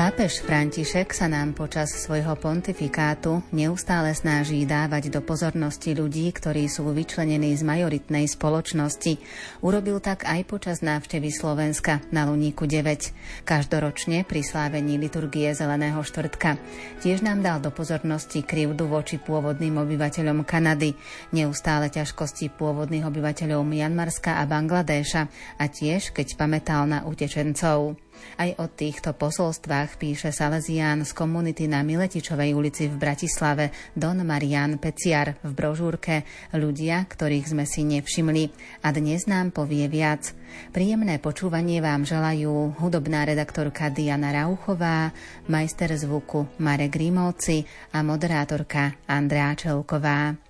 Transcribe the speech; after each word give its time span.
Pápež 0.00 0.40
František 0.48 1.12
sa 1.12 1.28
nám 1.28 1.52
počas 1.52 1.92
svojho 1.92 2.32
pontifikátu 2.32 3.44
neustále 3.52 4.16
snaží 4.16 4.64
dávať 4.64 5.12
do 5.12 5.20
pozornosti 5.20 5.92
ľudí, 5.92 6.24
ktorí 6.32 6.72
sú 6.72 6.88
vyčlenení 6.88 7.52
z 7.52 7.60
majoritnej 7.60 8.24
spoločnosti. 8.24 9.20
Urobil 9.60 10.00
tak 10.00 10.24
aj 10.24 10.48
počas 10.48 10.80
návštevy 10.80 11.28
Slovenska 11.28 12.00
na 12.16 12.24
Luníku 12.24 12.64
9, 12.64 13.44
každoročne 13.44 14.24
pri 14.24 14.40
slávení 14.40 14.96
liturgie 14.96 15.52
Zeleného 15.52 16.00
štvrtka. 16.00 16.56
Tiež 17.04 17.20
nám 17.20 17.44
dal 17.44 17.60
do 17.60 17.68
pozornosti 17.68 18.40
krivdu 18.40 18.88
voči 18.88 19.20
pôvodným 19.20 19.84
obyvateľom 19.84 20.48
Kanady, 20.48 20.96
neustále 21.36 21.92
ťažkosti 21.92 22.56
pôvodných 22.56 23.04
obyvateľov 23.04 23.68
Mianmarska 23.68 24.40
a 24.40 24.48
Bangladéša 24.48 25.28
a 25.60 25.64
tiež 25.68 26.16
keď 26.16 26.40
pamätal 26.40 26.88
na 26.88 27.04
utečencov. 27.04 28.00
Aj 28.40 28.50
o 28.58 28.66
týchto 28.68 29.16
posolstvách 29.16 29.96
píše 29.96 30.34
Salesián 30.34 31.06
z 31.06 31.12
komunity 31.16 31.70
na 31.70 31.80
Miletičovej 31.86 32.52
ulici 32.52 32.90
v 32.90 32.98
Bratislave 32.98 33.70
Don 33.96 34.20
Marian 34.26 34.76
Peciar 34.76 35.38
v 35.40 35.50
brožúrke 35.54 36.26
Ľudia, 36.52 37.06
ktorých 37.08 37.46
sme 37.50 37.64
si 37.64 37.86
nevšimli. 37.86 38.44
A 38.84 38.90
dnes 38.90 39.30
nám 39.30 39.54
povie 39.54 39.86
viac. 39.86 40.34
Príjemné 40.74 41.22
počúvanie 41.22 41.78
vám 41.78 42.02
želajú 42.02 42.76
hudobná 42.82 43.22
redaktorka 43.22 43.88
Diana 43.88 44.34
Rauchová, 44.34 45.14
majster 45.46 45.94
zvuku 45.94 46.58
Marek 46.58 46.98
Grimovci 46.98 47.62
a 47.94 48.02
moderátorka 48.02 48.98
Andrea 49.06 49.54
Čelková. 49.54 50.49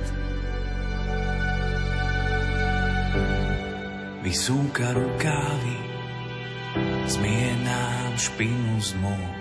Vysúka 4.31 4.95
rukávy, 4.95 5.75
zmie 7.03 7.51
nám 7.67 8.15
špinu 8.15 8.79
z 8.79 8.95
moh. 9.03 9.35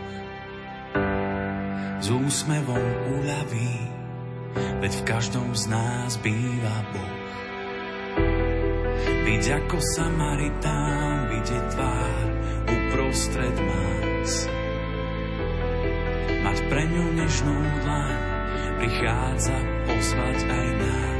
S 2.03 2.11
úsmevom 2.11 2.91
uľaví, 3.15 3.87
veď 4.83 4.91
v 4.91 5.03
každom 5.07 5.55
z 5.55 5.71
nás 5.71 6.19
býva 6.19 6.75
Boh. 6.91 7.23
Byť 9.31 9.63
ako 9.63 9.79
Samaritán, 9.79 11.39
vidieť 11.39 11.65
tvár 11.71 12.27
uprostred 12.67 13.57
más 13.63 14.51
mať 16.43 16.59
pre 16.67 16.83
ňu 16.91 17.05
nežnú 17.15 17.59
dlaň, 17.87 18.19
prichádza 18.83 19.55
pozvať 19.87 20.39
aj 20.51 20.69
nás. 20.83 21.20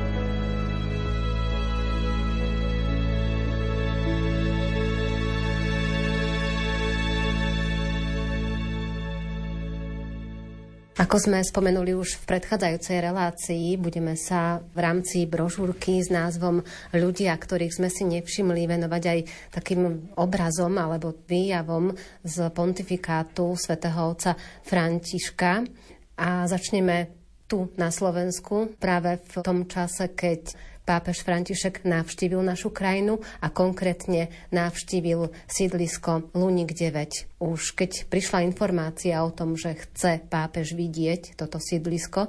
Ako 11.11 11.27
sme 11.27 11.43
spomenuli 11.43 11.91
už 11.91 12.23
v 12.23 12.39
predchádzajúcej 12.39 13.03
relácii, 13.03 13.75
budeme 13.75 14.15
sa 14.15 14.63
v 14.71 14.79
rámci 14.79 15.27
brožúrky 15.27 15.99
s 15.99 16.07
názvom 16.07 16.63
Ľudia, 16.95 17.35
ktorých 17.35 17.75
sme 17.75 17.91
si 17.91 18.07
nevšimli, 18.07 18.63
venovať 18.63 19.03
aj 19.11 19.19
takým 19.51 20.07
obrazom 20.15 20.71
alebo 20.79 21.11
výjavom 21.27 21.91
z 22.23 22.47
pontifikátu 22.55 23.59
svätého 23.59 24.07
otca 24.07 24.39
Františka. 24.63 25.67
A 26.15 26.47
začneme 26.47 27.11
tu 27.43 27.67
na 27.75 27.91
Slovensku 27.91 28.79
práve 28.79 29.19
v 29.19 29.43
tom 29.43 29.67
čase, 29.67 30.15
keď 30.15 30.55
pápež 30.91 31.23
František 31.23 31.87
navštívil 31.87 32.43
našu 32.43 32.67
krajinu 32.67 33.23
a 33.39 33.47
konkrétne 33.47 34.27
navštívil 34.51 35.31
sídlisko 35.47 36.35
Lunik 36.35 36.75
9. 36.75 37.39
Už 37.39 37.71
keď 37.79 38.11
prišla 38.11 38.43
informácia 38.43 39.23
o 39.23 39.31
tom, 39.31 39.55
že 39.55 39.79
chce 39.79 40.19
pápež 40.27 40.75
vidieť 40.75 41.39
toto 41.39 41.63
sídlisko, 41.63 42.27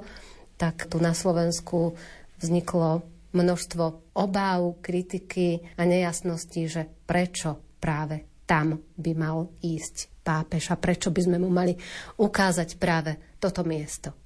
tak 0.55 0.87
tu 0.87 0.95
na 1.03 1.11
Slovensku 1.11 1.99
vzniklo 2.39 3.03
množstvo 3.35 4.15
obáv, 4.15 4.79
kritiky 4.79 5.59
a 5.75 5.83
nejasností, 5.83 6.71
že 6.71 6.87
prečo 7.03 7.59
práve 7.83 8.47
tam 8.47 8.79
by 8.95 9.11
mal 9.11 9.51
ísť 9.59 10.23
pápež 10.23 10.71
a 10.71 10.79
prečo 10.79 11.11
by 11.11 11.19
sme 11.19 11.35
mu 11.35 11.51
mali 11.51 11.75
ukázať 12.15 12.79
práve 12.79 13.35
toto 13.43 13.67
miesto. 13.67 14.22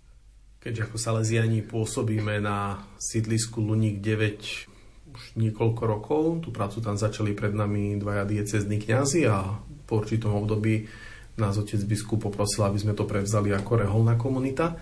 Keďže 0.67 0.83
ako 0.83 0.99
Salesiani 0.99 1.63
pôsobíme 1.63 2.43
na 2.43 2.83
sídlisku 2.99 3.63
Luník 3.63 4.03
9 4.03 5.15
už 5.15 5.39
niekoľko 5.39 5.83
rokov, 5.87 6.43
tú 6.43 6.51
prácu 6.51 6.83
tam 6.83 6.99
začali 6.99 7.31
pred 7.31 7.55
nami 7.55 7.95
dvaja 7.95 8.27
diecezní 8.27 8.75
kňazi 8.83 9.31
a 9.31 9.63
po 9.87 10.03
určitom 10.03 10.35
období 10.35 10.83
nás 11.39 11.55
otec 11.55 11.79
biskup 11.87 12.27
poprosil, 12.27 12.67
aby 12.67 12.83
sme 12.83 12.91
to 12.99 13.07
prevzali 13.07 13.55
ako 13.55 13.87
reholná 13.87 14.19
komunita, 14.19 14.75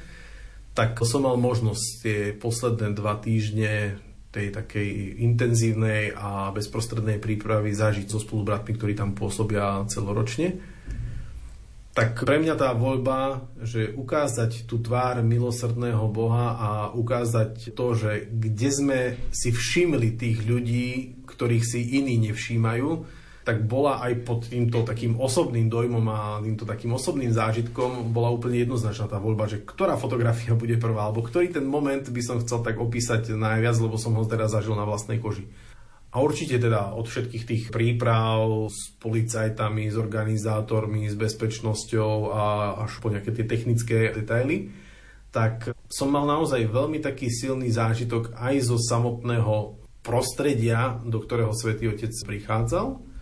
tak 0.74 0.98
som 1.06 1.22
mal 1.22 1.38
možnosť 1.38 1.86
tie 2.02 2.34
posledné 2.34 2.98
dva 2.98 3.22
týždne 3.22 4.02
tej 4.34 4.58
takej 4.58 5.22
intenzívnej 5.22 6.18
a 6.18 6.50
bezprostrednej 6.50 7.22
prípravy 7.22 7.78
zažiť 7.78 8.10
so 8.10 8.18
spolubratmi, 8.18 8.74
ktorí 8.74 8.98
tam 8.98 9.14
pôsobia 9.14 9.86
celoročne. 9.86 10.58
Tak 11.96 12.28
pre 12.28 12.44
mňa 12.44 12.60
tá 12.60 12.76
voľba, 12.76 13.48
že 13.64 13.96
ukázať 13.96 14.68
tú 14.68 14.84
tvár 14.84 15.24
milosrdného 15.24 16.04
Boha 16.12 16.60
a 16.60 16.70
ukázať 16.92 17.72
to, 17.72 17.96
že 17.96 18.28
kde 18.36 18.70
sme 18.70 19.00
si 19.32 19.56
všimli 19.56 20.20
tých 20.20 20.44
ľudí, 20.44 21.24
ktorých 21.24 21.64
si 21.64 21.96
iní 21.96 22.20
nevšímajú, 22.20 23.08
tak 23.48 23.64
bola 23.64 24.04
aj 24.04 24.28
pod 24.28 24.44
týmto 24.52 24.84
takým 24.84 25.22
osobným 25.22 25.72
dojmom 25.72 26.04
a 26.12 26.44
týmto 26.44 26.68
takým 26.68 26.92
osobným 27.00 27.32
zážitkom 27.32 28.12
bola 28.12 28.28
úplne 28.28 28.60
jednoznačná 28.60 29.08
tá 29.08 29.16
voľba, 29.16 29.48
že 29.48 29.64
ktorá 29.64 29.96
fotografia 29.96 30.52
bude 30.52 30.76
prvá, 30.76 31.08
alebo 31.08 31.24
ktorý 31.24 31.48
ten 31.54 31.64
moment 31.64 32.04
by 32.04 32.22
som 32.26 32.44
chcel 32.44 32.60
tak 32.60 32.76
opísať 32.76 33.32
najviac, 33.38 33.78
lebo 33.80 33.96
som 33.96 34.18
ho 34.20 34.28
teda 34.28 34.52
zažil 34.52 34.76
na 34.76 34.84
vlastnej 34.84 35.24
koži. 35.24 35.48
A 36.16 36.24
určite 36.24 36.56
teda 36.56 36.96
od 36.96 37.12
všetkých 37.12 37.44
tých 37.44 37.64
príprav 37.76 38.72
s 38.72 38.96
policajtami, 39.04 39.92
s 39.92 40.00
organizátormi, 40.00 41.12
s 41.12 41.16
bezpečnosťou 41.20 42.32
a 42.32 42.44
až 42.88 43.04
po 43.04 43.12
nejaké 43.12 43.36
tie 43.36 43.44
technické 43.44 44.16
detaily, 44.16 44.72
tak 45.36 45.76
som 45.92 46.08
mal 46.08 46.24
naozaj 46.24 46.72
veľmi 46.72 47.04
taký 47.04 47.28
silný 47.28 47.68
zážitok 47.68 48.32
aj 48.40 48.72
zo 48.72 48.80
samotného 48.80 49.76
prostredia, 50.00 50.96
do 51.04 51.20
ktorého 51.20 51.52
Svetý 51.52 51.92
Otec 51.92 52.16
prichádzal 52.24 53.16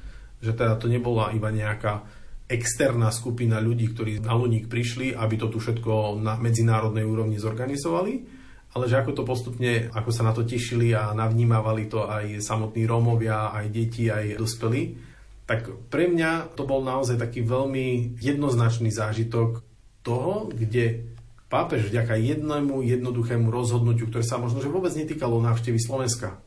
že 0.43 0.51
teda 0.51 0.75
to 0.75 0.91
nebola 0.91 1.31
iba 1.31 1.47
nejaká 1.47 2.03
externá 2.51 3.07
skupina 3.15 3.63
ľudí, 3.63 3.95
ktorí 3.95 4.19
na 4.19 4.35
Luník 4.35 4.67
prišli, 4.67 5.15
aby 5.15 5.39
to 5.39 5.47
tu 5.47 5.63
všetko 5.63 6.19
na 6.19 6.35
medzinárodnej 6.35 7.07
úrovni 7.07 7.39
zorganizovali, 7.39 8.42
ale 8.73 8.89
že 8.89 8.97
ako 8.97 9.11
to 9.13 9.23
postupne, 9.23 9.93
ako 9.93 10.09
sa 10.09 10.25
na 10.25 10.33
to 10.33 10.41
tešili 10.41 10.97
a 10.97 11.13
navnímavali 11.13 11.85
to 11.85 12.09
aj 12.09 12.41
samotní 12.41 12.89
Rómovia, 12.89 13.53
aj 13.53 13.69
deti, 13.69 14.09
aj 14.09 14.41
dospelí, 14.41 14.97
tak 15.45 15.69
pre 15.93 16.09
mňa 16.09 16.57
to 16.57 16.65
bol 16.65 16.81
naozaj 16.81 17.21
taký 17.21 17.45
veľmi 17.45 18.17
jednoznačný 18.17 18.89
zážitok 18.89 19.61
toho, 20.01 20.49
kde 20.49 21.05
pápež 21.53 21.93
vďaka 21.93 22.17
jednému 22.17 22.81
jednoduchému 22.81 23.53
rozhodnutiu, 23.53 24.09
ktoré 24.09 24.25
sa 24.25 24.41
možno 24.41 24.57
že 24.57 24.73
vôbec 24.73 24.89
netýkalo 24.97 25.37
návštevy 25.37 25.77
Slovenska, 25.77 26.41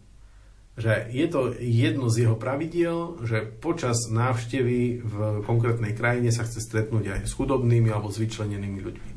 že 0.76 1.08
je 1.08 1.26
to 1.30 1.54
jedno 1.56 2.10
z 2.10 2.26
jeho 2.26 2.36
pravidiel, 2.36 3.22
že 3.22 3.46
počas 3.48 4.10
návštevy 4.10 5.00
v 5.00 5.16
konkrétnej 5.46 5.96
krajine 5.96 6.34
sa 6.34 6.44
chce 6.44 6.58
stretnúť 6.58 7.16
aj 7.16 7.20
s 7.24 7.32
chudobnými 7.32 7.88
alebo 7.88 8.10
s 8.12 8.20
vyčlenenými 8.20 8.80
ľuďmi. 8.82 9.15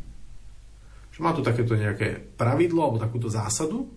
Že 1.19 1.21
má 1.27 1.35
tu 1.35 1.43
takéto 1.43 1.75
nejaké 1.75 2.15
pravidlo 2.39 2.79
alebo 2.79 3.03
takúto 3.03 3.27
zásadu 3.27 3.91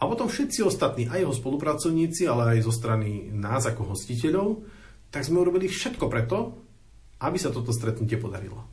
a 0.00 0.08
potom 0.08 0.32
všetci 0.32 0.64
ostatní, 0.64 1.06
aj 1.12 1.28
jeho 1.28 1.36
spolupracovníci, 1.36 2.24
ale 2.24 2.56
aj 2.56 2.66
zo 2.66 2.72
strany 2.72 3.28
nás 3.30 3.68
ako 3.68 3.92
hostiteľov, 3.92 4.64
tak 5.12 5.28
sme 5.28 5.44
urobili 5.44 5.68
všetko 5.68 6.08
preto, 6.08 6.56
aby 7.20 7.36
sa 7.36 7.52
toto 7.52 7.70
stretnutie 7.70 8.16
podarilo. 8.16 8.64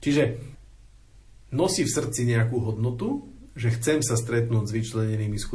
Čiže 0.00 0.40
nosí 1.52 1.84
v 1.84 1.94
srdci 1.94 2.24
nejakú 2.26 2.64
hodnotu, 2.64 3.28
že 3.54 3.70
chcem 3.76 4.00
sa 4.00 4.16
stretnúť 4.16 4.72
s 4.72 4.74
vyčlenenými, 4.74 5.36
s 5.36 5.46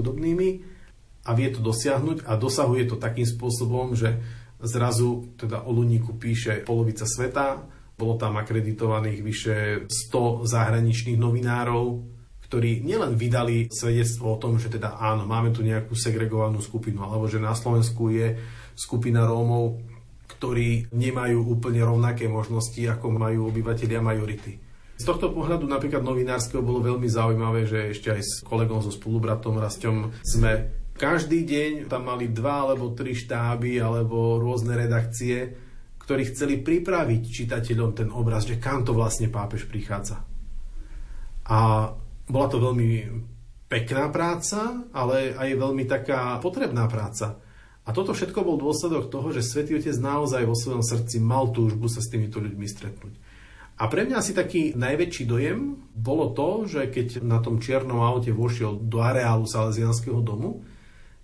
a 1.24 1.32
vie 1.36 1.48
to 1.52 1.60
dosiahnuť 1.60 2.28
a 2.28 2.36
dosahuje 2.40 2.88
to 2.88 3.02
takým 3.02 3.28
spôsobom, 3.28 3.96
že 3.98 4.20
zrazu 4.64 5.28
teda 5.36 5.64
o 5.64 5.76
Luníku 5.76 6.16
píše 6.16 6.64
polovica 6.64 7.04
sveta, 7.04 7.68
bolo 7.94 8.18
tam 8.18 8.38
akreditovaných 8.42 9.20
vyše 9.22 9.58
100 9.86 10.50
zahraničných 10.50 11.18
novinárov, 11.18 12.02
ktorí 12.50 12.86
nielen 12.86 13.18
vydali 13.18 13.66
svedectvo 13.70 14.38
o 14.38 14.42
tom, 14.42 14.62
že 14.62 14.70
teda 14.70 15.02
áno, 15.02 15.26
máme 15.26 15.50
tu 15.50 15.66
nejakú 15.66 15.98
segregovanú 15.98 16.62
skupinu, 16.62 17.02
alebo 17.02 17.26
že 17.26 17.42
na 17.42 17.58
Slovensku 17.58 18.14
je 18.14 18.38
skupina 18.78 19.26
Rómov, 19.26 19.82
ktorí 20.38 20.94
nemajú 20.94 21.50
úplne 21.50 21.82
rovnaké 21.82 22.30
možnosti, 22.30 22.78
ako 22.78 23.10
majú 23.14 23.50
obyvateľia 23.50 24.02
majority. 24.02 24.62
Z 24.94 25.10
tohto 25.10 25.34
pohľadu 25.34 25.66
napríklad 25.66 26.06
novinárskeho 26.06 26.62
bolo 26.62 26.86
veľmi 26.86 27.10
zaujímavé, 27.10 27.66
že 27.66 27.90
ešte 27.90 28.14
aj 28.14 28.22
s 28.22 28.32
kolegom 28.46 28.86
so 28.86 28.94
spolubratom 28.94 29.58
Rastom 29.58 30.14
sme 30.22 30.70
každý 30.94 31.50
deň 31.50 31.90
tam 31.90 32.06
mali 32.06 32.30
dva 32.30 32.70
alebo 32.70 32.94
tri 32.94 33.18
štáby 33.18 33.82
alebo 33.82 34.38
rôzne 34.38 34.78
redakcie, 34.78 35.58
ktorí 36.04 36.36
chceli 36.36 36.60
pripraviť 36.60 37.22
čitateľom 37.24 37.92
ten 37.96 38.10
obraz, 38.12 38.44
že 38.44 38.60
kam 38.60 38.84
to 38.84 38.92
vlastne 38.92 39.32
pápež 39.32 39.66
prichádza. 39.72 40.20
A 41.48 41.92
bola 42.28 42.48
to 42.52 42.60
veľmi 42.60 43.08
pekná 43.72 44.12
práca, 44.12 44.84
ale 44.92 45.34
aj 45.34 45.50
veľmi 45.60 45.84
taká 45.88 46.38
potrebná 46.44 46.86
práca. 46.92 47.40
A 47.84 47.92
toto 47.92 48.16
všetko 48.16 48.48
bol 48.48 48.56
dôsledok 48.56 49.12
toho, 49.12 49.32
že 49.36 49.44
Svetý 49.44 49.76
Otec 49.76 49.96
naozaj 50.00 50.48
vo 50.48 50.56
svojom 50.56 50.84
srdci 50.84 51.20
mal 51.20 51.52
túžbu 51.52 51.92
sa 51.92 52.00
s 52.00 52.08
týmito 52.08 52.40
ľuďmi 52.40 52.68
stretnúť. 52.68 53.14
A 53.74 53.90
pre 53.90 54.06
mňa 54.06 54.22
asi 54.22 54.32
taký 54.32 54.78
najväčší 54.78 55.24
dojem 55.26 55.76
bolo 55.92 56.32
to, 56.32 56.70
že 56.70 56.94
keď 56.94 57.26
na 57.26 57.42
tom 57.42 57.58
čiernom 57.58 58.00
aute 58.00 58.30
vošiel 58.32 58.80
do 58.80 59.02
areálu 59.02 59.50
Salesianského 59.50 60.22
domu, 60.22 60.64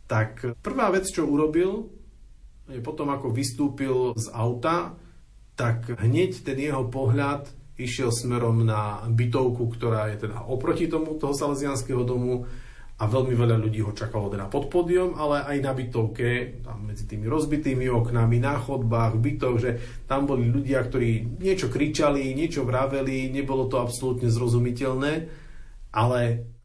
tak 0.10 0.58
prvá 0.66 0.90
vec, 0.90 1.06
čo 1.06 1.30
urobil, 1.30 1.99
potom 2.78 3.10
ako 3.10 3.34
vystúpil 3.34 4.14
z 4.14 4.30
auta, 4.30 4.94
tak 5.58 5.98
hneď 5.98 6.46
ten 6.46 6.56
jeho 6.62 6.86
pohľad 6.86 7.50
išiel 7.80 8.14
smerom 8.14 8.62
na 8.62 9.02
bytovku, 9.10 9.74
ktorá 9.74 10.14
je 10.14 10.30
teda 10.30 10.46
oproti 10.46 10.86
tomu 10.86 11.18
toho 11.18 11.34
salesianského 11.34 12.06
domu 12.06 12.46
a 13.00 13.04
veľmi 13.08 13.32
veľa 13.32 13.56
ľudí 13.64 13.80
ho 13.80 13.96
čakalo 13.96 14.28
teda 14.28 14.52
pod 14.52 14.68
pódium, 14.68 15.16
ale 15.16 15.48
aj 15.48 15.58
na 15.64 15.72
bytovke, 15.72 16.60
tam 16.60 16.84
medzi 16.84 17.08
tými 17.08 17.32
rozbitými 17.32 17.88
oknami, 17.88 18.44
na 18.44 18.60
chodbách, 18.60 19.16
bytov, 19.16 19.64
že 19.64 20.04
tam 20.04 20.28
boli 20.28 20.52
ľudia, 20.52 20.84
ktorí 20.84 21.40
niečo 21.40 21.72
kričali, 21.72 22.36
niečo 22.36 22.68
vraveli, 22.68 23.32
nebolo 23.32 23.72
to 23.72 23.80
absolútne 23.80 24.28
zrozumiteľné, 24.28 25.14
ale 25.96 26.20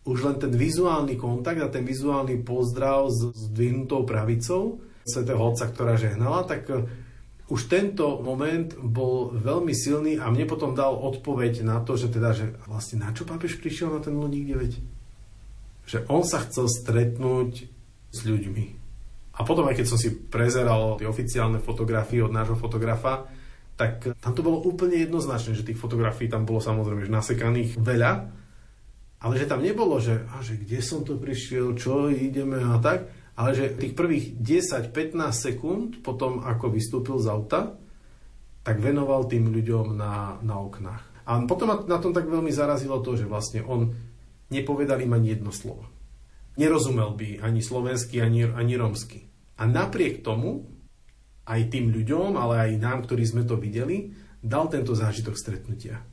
už 0.04 0.18
len 0.26 0.36
ten 0.42 0.52
vizuálny 0.52 1.14
kontakt 1.14 1.62
a 1.62 1.70
ten 1.70 1.86
vizuálny 1.86 2.42
pozdrav 2.42 3.08
s 3.08 3.30
zdvihnutou 3.48 4.02
pravicou 4.02 4.83
svätého 5.04 5.40
Otca, 5.40 5.68
ktorá 5.68 6.00
žehnala, 6.00 6.48
tak 6.48 6.68
e, 6.72 6.88
už 7.52 7.68
tento 7.68 8.24
moment 8.24 8.72
bol 8.80 9.36
veľmi 9.36 9.76
silný 9.76 10.16
a 10.16 10.32
mne 10.32 10.48
potom 10.48 10.72
dal 10.72 10.96
odpoveď 10.96 11.60
na 11.60 11.84
to, 11.84 12.00
že 12.00 12.08
teda, 12.08 12.32
že 12.32 12.56
vlastne 12.64 13.04
na 13.04 13.12
čo 13.12 13.28
pápež 13.28 13.60
prišiel 13.60 13.92
na 13.92 14.00
ten 14.00 14.16
Luník 14.16 14.48
9? 14.48 15.84
Že 15.84 15.98
on 16.08 16.24
sa 16.24 16.40
chcel 16.48 16.66
stretnúť 16.72 17.68
s 18.08 18.18
ľuďmi. 18.24 18.64
A 19.34 19.42
potom, 19.42 19.66
aj 19.66 19.76
keď 19.76 19.86
som 19.90 19.98
si 19.98 20.14
prezeral 20.14 20.96
tie 20.96 21.10
oficiálne 21.10 21.58
fotografie 21.58 22.22
od 22.22 22.32
nášho 22.32 22.54
fotografa, 22.54 23.26
tak 23.74 24.14
tam 24.22 24.32
to 24.32 24.46
bolo 24.46 24.62
úplne 24.62 25.02
jednoznačné, 25.02 25.58
že 25.58 25.66
tých 25.66 25.82
fotografií 25.82 26.30
tam 26.30 26.46
bolo 26.46 26.62
samozrejme 26.62 27.10
že 27.10 27.10
nasekaných 27.10 27.70
veľa, 27.74 28.12
ale 29.24 29.34
že 29.34 29.50
tam 29.50 29.58
nebolo, 29.58 29.98
že, 29.98 30.22
a 30.30 30.38
že 30.46 30.54
kde 30.54 30.78
som 30.78 31.02
to 31.02 31.18
prišiel, 31.18 31.74
čo 31.74 32.06
ideme 32.06 32.62
a 32.62 32.78
tak, 32.78 33.10
ale 33.34 33.50
že 33.54 33.74
tých 33.74 33.98
prvých 33.98 34.38
10-15 34.38 35.18
sekúnd 35.34 35.88
potom, 36.06 36.42
ako 36.42 36.70
vystúpil 36.70 37.18
z 37.18 37.26
auta, 37.30 37.60
tak 38.64 38.80
venoval 38.80 39.26
tým 39.26 39.50
ľuďom 39.50 39.98
na, 39.98 40.38
na 40.40 40.56
oknách. 40.62 41.26
A 41.26 41.40
potom 41.44 41.84
na 41.88 41.98
tom 41.98 42.12
tak 42.12 42.28
veľmi 42.30 42.52
zarazilo 42.52 43.00
to, 43.00 43.16
že 43.18 43.28
vlastne 43.28 43.64
on 43.64 43.92
nepovedal 44.52 45.00
im 45.00 45.12
ani 45.12 45.36
jedno 45.36 45.50
slovo. 45.50 45.88
Nerozumel 46.54 47.16
by 47.18 47.42
ani 47.42 47.60
slovensky, 47.64 48.22
ani, 48.22 48.46
ani 48.46 48.78
romsky. 48.78 49.26
A 49.58 49.66
napriek 49.66 50.22
tomu 50.22 50.70
aj 51.44 51.74
tým 51.74 51.90
ľuďom, 51.90 52.38
ale 52.38 52.70
aj 52.70 52.80
nám, 52.80 52.98
ktorí 53.04 53.24
sme 53.26 53.42
to 53.42 53.58
videli, 53.58 54.14
dal 54.38 54.70
tento 54.70 54.94
zážitok 54.94 55.34
stretnutia. 55.34 56.04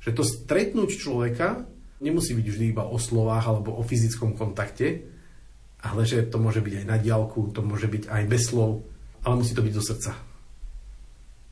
Že 0.00 0.10
to 0.16 0.22
stretnúť 0.24 0.90
človeka 0.96 1.68
nemusí 2.00 2.32
byť 2.32 2.46
vždy 2.48 2.66
iba 2.72 2.84
o 2.88 2.96
slovách 2.96 3.44
alebo 3.44 3.76
o 3.76 3.82
fyzickom 3.84 4.32
kontakte, 4.34 5.04
ale 5.80 6.04
že 6.04 6.28
to 6.28 6.36
môže 6.36 6.60
byť 6.60 6.84
aj 6.84 6.86
na 6.86 6.96
diálku, 7.00 7.52
to 7.52 7.60
môže 7.64 7.88
byť 7.88 8.08
aj 8.08 8.22
bez 8.28 8.42
slov, 8.52 8.84
ale 9.24 9.40
musí 9.40 9.52
to 9.56 9.64
byť 9.64 9.74
zo 9.76 9.84
srdca. 9.84 10.12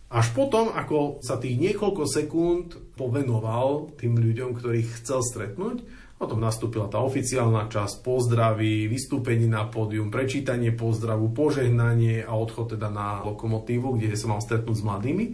Až 0.09 0.27
potom, 0.33 0.73
ako 0.73 1.21
sa 1.21 1.37
tých 1.37 1.61
niekoľko 1.61 2.09
sekúnd 2.09 2.97
povenoval 2.97 3.93
tým 4.01 4.17
ľuďom, 4.17 4.57
ktorých 4.57 5.05
chcel 5.05 5.21
stretnúť, 5.21 5.85
Potom 6.19 6.43
nastúpila 6.43 6.91
tá 6.91 6.99
oficiálna 6.99 7.71
časť, 7.71 8.03
pozdravy, 8.03 8.91
vystúpenie 8.91 9.47
na 9.47 9.71
pódium, 9.71 10.11
prečítanie 10.11 10.75
pozdravu, 10.75 11.31
požehnanie 11.31 12.27
a 12.27 12.35
odchod 12.35 12.75
teda 12.75 12.91
na 12.91 13.23
lokomotívu, 13.23 13.95
kde 13.95 14.19
sa 14.19 14.35
mal 14.35 14.43
stretnúť 14.43 14.83
s 14.83 14.83
mladými. 14.83 15.27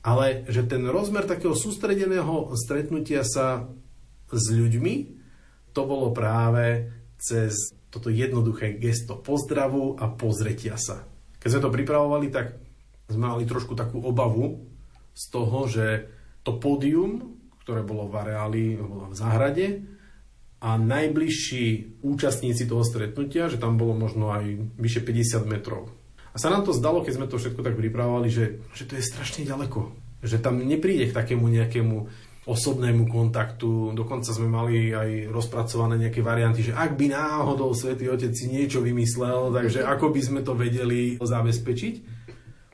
Ale 0.00 0.48
že 0.48 0.64
ten 0.64 0.88
rozmer 0.88 1.28
takého 1.28 1.52
sústredeného 1.52 2.56
stretnutia 2.56 3.28
sa 3.28 3.68
s 4.32 4.44
ľuďmi, 4.48 5.20
to 5.76 5.84
bolo 5.84 6.16
práve 6.16 6.88
cez 7.20 7.76
toto 7.92 8.08
jednoduché 8.08 8.80
gesto 8.80 9.20
pozdravu 9.20 10.00
a 10.00 10.08
pozretia 10.08 10.80
sa. 10.80 11.04
Keď 11.36 11.48
sme 11.52 11.64
to 11.68 11.74
pripravovali, 11.76 12.32
tak 12.32 12.56
sme 13.12 13.28
mali 13.28 13.44
trošku 13.44 13.76
takú 13.76 14.00
obavu 14.00 14.64
z 15.12 15.24
toho, 15.28 15.68
že 15.68 16.08
to 16.40 16.56
pódium, 16.56 17.36
ktoré 17.60 17.84
bolo 17.84 18.08
v 18.08 18.16
areáli, 18.16 18.64
bolo 18.80 19.12
v 19.12 19.14
záhrade, 19.14 19.66
a 20.62 20.78
najbližší 20.78 21.98
účastníci 22.06 22.70
toho 22.70 22.86
stretnutia, 22.86 23.50
že 23.50 23.58
tam 23.58 23.74
bolo 23.74 23.98
možno 23.98 24.30
aj 24.30 24.62
vyše 24.78 25.02
50 25.02 25.42
metrov. 25.50 25.90
A 26.32 26.38
sa 26.38 26.48
nám 26.48 26.62
to 26.64 26.72
zdalo, 26.72 27.02
keď 27.02 27.18
sme 27.18 27.26
to 27.28 27.36
všetko 27.36 27.60
tak 27.60 27.74
pripravovali, 27.74 28.30
že, 28.30 28.62
že 28.72 28.86
to 28.86 28.96
je 28.96 29.04
strašne 29.04 29.42
ďaleko. 29.42 29.90
Že 30.22 30.38
tam 30.38 30.62
nepríde 30.62 31.10
k 31.10 31.16
takému 31.18 31.50
nejakému 31.50 32.08
osobnému 32.42 33.06
kontaktu. 33.06 33.94
Dokonca 33.94 34.34
sme 34.34 34.50
mali 34.50 34.90
aj 34.90 35.30
rozpracované 35.30 35.94
nejaké 36.08 36.26
varianty, 36.26 36.66
že 36.66 36.74
ak 36.74 36.98
by 36.98 37.06
náhodou 37.14 37.70
Svetý 37.70 38.10
Otec 38.10 38.34
si 38.34 38.50
niečo 38.50 38.82
vymyslel, 38.82 39.54
takže 39.54 39.86
ako 39.86 40.10
by 40.10 40.20
sme 40.20 40.40
to 40.42 40.58
vedeli 40.58 41.22
zabezpečiť. 41.22 41.94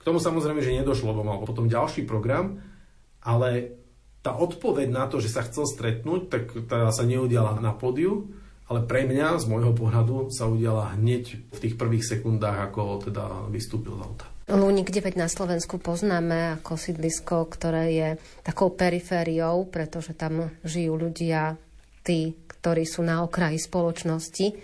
K 0.00 0.02
tomu 0.02 0.24
samozrejme, 0.24 0.64
že 0.64 0.72
nedošlo, 0.72 1.12
bo 1.12 1.20
mal 1.20 1.44
potom 1.44 1.68
ďalší 1.68 2.08
program, 2.08 2.64
ale 3.20 3.76
tá 4.24 4.32
odpoveď 4.32 4.88
na 4.88 5.04
to, 5.04 5.20
že 5.20 5.28
sa 5.28 5.44
chcel 5.44 5.68
stretnúť, 5.68 6.32
tak 6.32 6.42
teda 6.64 6.88
sa 6.88 7.04
neudiala 7.04 7.60
na 7.60 7.76
pódiu, 7.76 8.32
ale 8.72 8.84
pre 8.88 9.04
mňa, 9.04 9.36
z 9.40 9.44
môjho 9.52 9.76
pohľadu, 9.76 10.32
sa 10.32 10.48
udiala 10.48 10.96
hneď 10.96 11.52
v 11.52 11.58
tých 11.60 11.76
prvých 11.76 12.04
sekundách, 12.04 12.72
ako 12.72 13.08
teda 13.08 13.48
vystúpil 13.52 13.96
z 13.96 14.04
auta. 14.04 14.37
Lúnik 14.48 14.88
9 14.88 15.20
na 15.20 15.28
Slovensku 15.28 15.76
poznáme 15.76 16.56
ako 16.56 16.80
sídlisko, 16.80 17.52
ktoré 17.52 17.84
je 17.92 18.08
takou 18.40 18.72
perifériou, 18.72 19.68
pretože 19.68 20.16
tam 20.16 20.48
žijú 20.64 20.96
ľudia, 20.96 21.60
tí, 22.00 22.32
ktorí 22.32 22.88
sú 22.88 23.04
na 23.04 23.20
okraji 23.20 23.60
spoločnosti, 23.60 24.56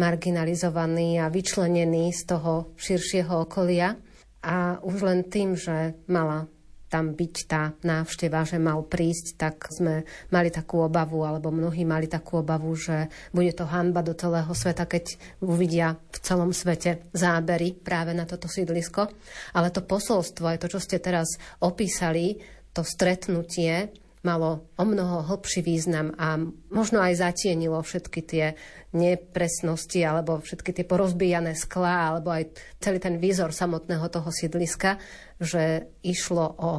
marginalizovaní 0.00 1.20
a 1.20 1.28
vyčlenení 1.28 2.08
z 2.16 2.24
toho 2.24 2.72
širšieho 2.80 3.44
okolia. 3.44 4.00
A 4.40 4.80
už 4.80 5.04
len 5.04 5.28
tým, 5.28 5.60
že 5.60 5.92
mala 6.08 6.48
tam 6.92 7.16
byť 7.16 7.34
tá 7.48 7.72
návšteva, 7.80 8.44
že 8.44 8.60
mal 8.60 8.84
prísť, 8.84 9.40
tak 9.40 9.72
sme 9.72 10.04
mali 10.28 10.52
takú 10.52 10.84
obavu, 10.84 11.24
alebo 11.24 11.48
mnohí 11.48 11.88
mali 11.88 12.04
takú 12.04 12.44
obavu, 12.44 12.68
že 12.76 13.08
bude 13.32 13.56
to 13.56 13.64
hanba 13.64 14.04
do 14.04 14.12
celého 14.12 14.52
sveta, 14.52 14.84
keď 14.84 15.16
uvidia 15.40 15.96
v 15.96 16.18
celom 16.20 16.52
svete 16.52 17.08
zábery 17.16 17.72
práve 17.72 18.12
na 18.12 18.28
toto 18.28 18.44
sídlisko. 18.44 19.08
Ale 19.56 19.72
to 19.72 19.80
posolstvo, 19.80 20.52
aj 20.52 20.60
to, 20.60 20.68
čo 20.68 20.84
ste 20.84 21.00
teraz 21.00 21.40
opísali, 21.64 22.36
to 22.76 22.84
stretnutie 22.84 23.88
malo 24.22 24.70
o 24.78 24.84
mnoho 24.86 25.26
hlbší 25.26 25.66
význam 25.66 26.14
a 26.14 26.38
možno 26.70 27.02
aj 27.02 27.18
zatienilo 27.18 27.82
všetky 27.82 28.20
tie 28.22 28.54
nepresnosti 28.94 29.98
alebo 30.06 30.38
všetky 30.38 30.70
tie 30.70 30.84
porozbijané 30.86 31.58
sklá 31.58 32.14
alebo 32.14 32.30
aj 32.30 32.54
celý 32.78 33.02
ten 33.02 33.18
výzor 33.18 33.50
samotného 33.50 34.06
toho 34.06 34.30
sídliska, 34.30 35.02
že 35.42 35.90
išlo 36.06 36.46
o 36.46 36.72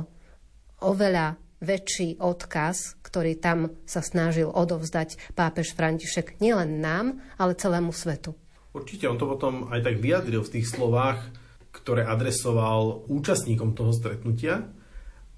oveľa 0.80 1.36
väčší 1.64 2.20
odkaz, 2.20 3.00
ktorý 3.00 3.40
tam 3.40 3.72
sa 3.88 4.04
snažil 4.04 4.52
odovzdať 4.52 5.36
pápež 5.36 5.76
František 5.76 6.40
nielen 6.44 6.84
nám, 6.84 7.24
ale 7.40 7.56
celému 7.56 7.96
svetu. 7.96 8.36
Určite, 8.76 9.08
on 9.08 9.22
to 9.22 9.30
potom 9.30 9.70
aj 9.72 9.86
tak 9.86 10.02
vyjadril 10.02 10.44
v 10.44 10.54
tých 10.60 10.68
slovách, 10.68 11.24
ktoré 11.72 12.04
adresoval 12.04 13.08
účastníkom 13.08 13.78
toho 13.78 13.94
stretnutia. 13.94 14.66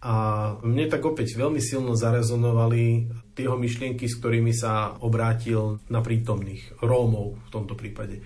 A 0.05 0.15
mne 0.61 0.85
tak 0.85 1.01
opäť 1.01 1.33
veľmi 1.33 1.57
silno 1.57 1.97
zarezonovali 1.97 3.09
tie 3.33 3.49
myšlienky, 3.49 4.05
s 4.05 4.21
ktorými 4.21 4.53
sa 4.53 4.93
obrátil 5.01 5.81
na 5.89 5.99
prítomných 5.99 6.77
Rómov 6.79 7.41
v 7.41 7.49
tomto 7.49 7.73
prípade. 7.73 8.21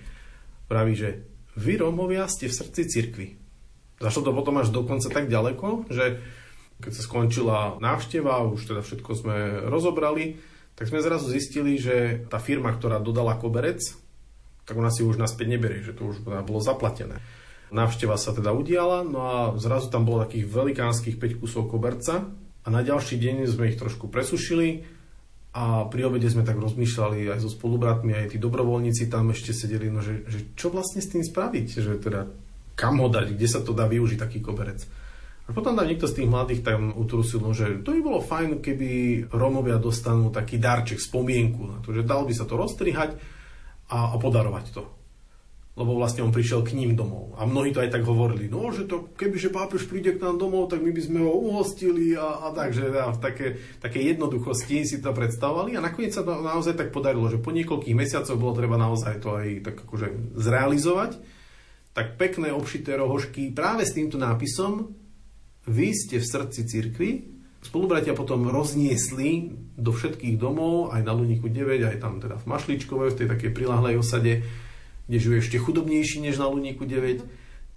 Praví, 0.68 0.92
že 0.92 1.24
vy 1.56 1.80
Rómovia 1.80 2.28
ste 2.28 2.46
v 2.46 2.56
srdci 2.60 2.82
cirkvi. 2.86 3.39
Zašlo 4.00 4.24
to 4.24 4.32
potom 4.32 4.56
až 4.56 4.72
dokonca 4.72 5.12
tak 5.12 5.28
ďaleko, 5.28 5.92
že 5.92 6.24
keď 6.80 6.92
sa 6.96 7.02
skončila 7.04 7.58
návšteva, 7.84 8.48
už 8.48 8.72
teda 8.72 8.80
všetko 8.80 9.10
sme 9.12 9.36
rozobrali, 9.68 10.40
tak 10.72 10.88
sme 10.88 11.04
zrazu 11.04 11.28
zistili, 11.28 11.76
že 11.76 12.24
tá 12.32 12.40
firma, 12.40 12.72
ktorá 12.72 12.96
dodala 12.96 13.36
koberec, 13.36 13.84
tak 14.64 14.80
ona 14.80 14.88
si 14.88 15.04
už 15.04 15.20
naspäť 15.20 15.46
neberie, 15.52 15.84
že 15.84 15.92
to 15.92 16.08
už 16.08 16.24
bolo 16.24 16.64
zaplatené. 16.64 17.20
Návšteva 17.68 18.16
sa 18.16 18.32
teda 18.32 18.56
udiala, 18.56 19.04
no 19.04 19.20
a 19.20 19.36
zrazu 19.60 19.92
tam 19.92 20.08
bolo 20.08 20.24
takých 20.24 20.48
velikánskych 20.48 21.20
5 21.20 21.42
kusov 21.44 21.68
koberca 21.68 22.24
a 22.64 22.68
na 22.72 22.80
ďalší 22.80 23.20
deň 23.20 23.46
sme 23.46 23.68
ich 23.68 23.78
trošku 23.78 24.08
presušili 24.08 24.88
a 25.52 25.84
pri 25.86 26.08
obede 26.08 26.30
sme 26.30 26.46
tak 26.46 26.58
rozmýšľali 26.58 27.30
aj 27.30 27.44
so 27.44 27.50
spolubratmi, 27.50 28.14
aj 28.14 28.34
tí 28.34 28.38
dobrovoľníci 28.40 29.10
tam 29.12 29.30
ešte 29.34 29.52
sedeli, 29.52 29.92
no 29.92 30.00
že, 30.00 30.24
že 30.26 30.56
čo 30.56 30.72
vlastne 30.72 31.02
s 31.02 31.10
tým 31.12 31.22
spraviť, 31.22 31.66
že 31.76 31.92
teda 32.00 32.30
kam 32.80 33.04
ho 33.04 33.12
dať, 33.12 33.36
kde 33.36 33.44
sa 33.44 33.60
to 33.60 33.76
dá 33.76 33.84
využiť 33.84 34.16
taký 34.16 34.40
koberec. 34.40 34.80
A 35.44 35.52
potom 35.52 35.76
tam 35.76 35.84
niekto 35.84 36.08
z 36.08 36.22
tých 36.22 36.28
mladých 36.30 36.64
tam 36.64 36.96
utrusil, 36.96 37.44
no, 37.44 37.52
že 37.52 37.84
to 37.84 37.92
by 37.92 38.00
bolo 38.00 38.24
fajn, 38.24 38.64
keby 38.64 38.88
Rómovia 39.28 39.76
dostanú 39.76 40.32
taký 40.32 40.56
darček, 40.56 40.96
spomienku 40.96 41.68
na 41.68 41.78
to, 41.84 41.92
že 41.92 42.08
dal 42.08 42.24
by 42.24 42.32
sa 42.32 42.48
to 42.48 42.56
roztrihať 42.56 43.20
a, 43.92 44.14
a 44.14 44.16
podarovať 44.16 44.66
to 44.72 44.82
lebo 45.80 45.96
vlastne 45.96 46.20
on 46.26 46.34
prišiel 46.34 46.60
k 46.60 46.76
ním 46.76 46.92
domov. 46.92 47.32
A 47.40 47.48
mnohí 47.48 47.72
to 47.72 47.80
aj 47.80 47.94
tak 47.94 48.04
hovorili, 48.04 48.52
no, 48.52 48.68
že 48.68 48.84
to, 48.84 49.08
kebyže 49.16 49.48
pápež 49.48 49.88
príde 49.88 50.12
k 50.12 50.20
nám 50.20 50.36
domov, 50.36 50.68
tak 50.68 50.84
my 50.84 50.92
by 50.92 51.00
sme 51.00 51.24
ho 51.24 51.32
uhostili 51.32 52.12
a, 52.18 52.44
a 52.44 52.48
tak, 52.52 52.76
že 52.76 52.92
a 52.92 53.08
v 53.14 53.18
také, 53.22 53.46
také 53.80 54.04
jednoduchosti 54.04 54.84
si 54.84 55.00
to 55.00 55.16
predstavovali 55.16 55.78
a 55.78 55.84
nakoniec 55.84 56.12
sa 56.12 56.20
to 56.20 56.36
naozaj 56.36 56.76
tak 56.76 56.92
podarilo, 56.92 57.32
že 57.32 57.40
po 57.40 57.48
niekoľkých 57.54 57.96
mesiacoch 57.96 58.36
bolo 58.36 58.52
treba 58.58 58.76
naozaj 58.76 59.24
to 59.24 59.32
aj 59.32 59.48
tak 59.64 59.76
akože 59.88 60.36
zrealizovať. 60.36 61.39
Tak 61.90 62.16
pekné 62.16 62.54
obšité 62.54 62.94
rohožky 62.94 63.50
práve 63.50 63.82
s 63.82 63.94
týmto 63.94 64.16
nápisom 64.16 64.94
vy 65.66 65.92
ste 65.92 66.22
v 66.22 66.26
srdci 66.26 66.60
cirkvi, 66.66 67.10
Spolubratia 67.60 68.16
potom 68.16 68.48
rozniesli 68.48 69.52
do 69.76 69.92
všetkých 69.92 70.40
domov, 70.40 70.96
aj 70.96 71.04
na 71.04 71.12
Luníku 71.12 71.52
9, 71.52 71.92
aj 71.92 72.00
tam 72.00 72.16
teda 72.16 72.40
v 72.40 72.48
Mašličkove, 72.48 73.12
v 73.12 73.18
tej 73.20 73.28
takej 73.28 73.50
prilahlej 73.52 74.00
osade, 74.00 74.40
kde 75.04 75.16
žijú 75.20 75.34
ešte 75.44 75.60
chudobnejší 75.60 76.24
než 76.24 76.40
na 76.40 76.48
Luníku 76.48 76.88
9, 76.88 77.20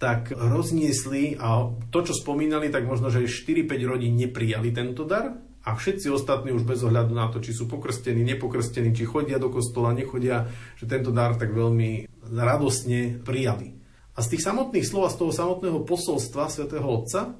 tak 0.00 0.32
rozniesli 0.32 1.36
a 1.36 1.68
to, 1.92 2.00
čo 2.00 2.16
spomínali, 2.16 2.72
tak 2.72 2.88
možno, 2.88 3.12
že 3.12 3.28
4-5 3.28 3.84
rodín 3.84 4.16
neprijali 4.16 4.72
tento 4.72 5.04
dar 5.04 5.36
a 5.68 5.70
všetci 5.76 6.08
ostatní 6.08 6.56
už 6.56 6.64
bez 6.64 6.80
ohľadu 6.80 7.12
na 7.12 7.28
to, 7.28 7.44
či 7.44 7.52
sú 7.52 7.68
pokrstení, 7.68 8.24
nepokrstení, 8.24 8.96
či 8.96 9.04
chodia 9.04 9.36
do 9.36 9.52
kostola, 9.52 9.92
nechodia, 9.92 10.48
že 10.80 10.88
tento 10.88 11.12
dar 11.12 11.36
tak 11.36 11.52
veľmi 11.52 12.08
radostne 12.32 13.20
prijali. 13.20 13.83
A 14.14 14.22
z 14.22 14.30
tých 14.34 14.46
samotných 14.46 14.86
slov 14.86 15.10
a 15.10 15.14
z 15.14 15.18
toho 15.18 15.32
samotného 15.34 15.82
posolstva 15.82 16.46
svätého 16.46 16.86
Otca 16.86 17.34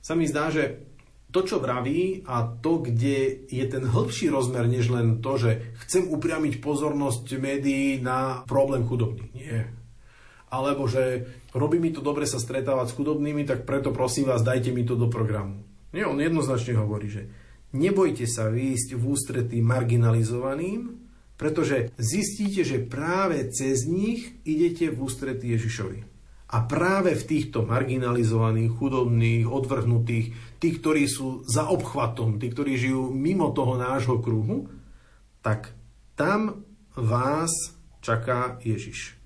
sa 0.00 0.12
mi 0.16 0.24
zdá, 0.24 0.48
že 0.48 0.84
to, 1.34 1.42
čo 1.42 1.58
vraví 1.58 2.22
a 2.30 2.46
to, 2.46 2.78
kde 2.78 3.50
je 3.50 3.64
ten 3.66 3.82
hĺbší 3.82 4.30
rozmer, 4.30 4.70
než 4.70 4.86
len 4.94 5.18
to, 5.18 5.34
že 5.34 5.74
chcem 5.84 6.06
upriamiť 6.06 6.62
pozornosť 6.62 7.26
médií 7.42 7.98
na 7.98 8.46
problém 8.46 8.86
chudobných. 8.86 9.34
Nie. 9.34 9.66
Alebo 10.46 10.86
že 10.86 11.26
robí 11.50 11.82
mi 11.82 11.90
to 11.90 11.98
dobre 11.98 12.22
sa 12.30 12.38
stretávať 12.38 12.94
s 12.94 12.96
chudobnými, 12.96 13.42
tak 13.42 13.66
preto 13.66 13.90
prosím 13.90 14.30
vás, 14.30 14.46
dajte 14.46 14.70
mi 14.70 14.86
to 14.86 14.94
do 14.94 15.10
programu. 15.10 15.66
Nie, 15.90 16.06
on 16.06 16.22
jednoznačne 16.22 16.78
hovorí, 16.78 17.10
že 17.10 17.22
nebojte 17.74 18.30
sa 18.30 18.46
výjsť 18.46 18.94
v 18.94 19.02
ústretí 19.02 19.58
marginalizovaným, 19.58 21.02
pretože 21.34 21.90
zistíte, 21.98 22.62
že 22.62 22.86
práve 22.86 23.50
cez 23.50 23.90
nich 23.90 24.38
idete 24.46 24.94
v 24.94 25.02
ústretí 25.02 25.50
Ježišovi. 25.50 26.13
A 26.54 26.62
práve 26.70 27.18
v 27.18 27.26
týchto 27.26 27.66
marginalizovaných, 27.66 28.70
chudobných, 28.78 29.42
odvrhnutých, 29.50 30.26
tí, 30.62 30.68
ktorí 30.78 31.10
sú 31.10 31.42
za 31.42 31.66
obchvatom, 31.66 32.38
tí, 32.38 32.46
ktorí 32.46 32.78
žijú 32.78 33.10
mimo 33.10 33.50
toho 33.50 33.74
nášho 33.74 34.22
kruhu, 34.22 34.70
tak 35.42 35.74
tam 36.14 36.62
vás 36.94 37.50
čaká 37.98 38.62
Ježiš. 38.62 39.18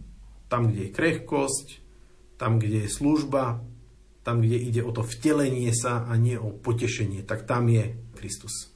Tam, 0.48 0.72
kde 0.72 0.88
je 0.88 0.94
krehkosť, 0.96 1.84
tam, 2.40 2.56
kde 2.56 2.88
je 2.88 2.90
služba, 2.96 3.60
tam, 4.24 4.40
kde 4.40 4.56
ide 4.56 4.80
o 4.80 4.88
to 4.88 5.04
vtelenie 5.04 5.68
sa 5.76 6.08
a 6.08 6.16
nie 6.16 6.40
o 6.40 6.48
potešenie, 6.48 7.28
tak 7.28 7.44
tam 7.44 7.68
je 7.68 7.92
Kristus. 8.16 8.72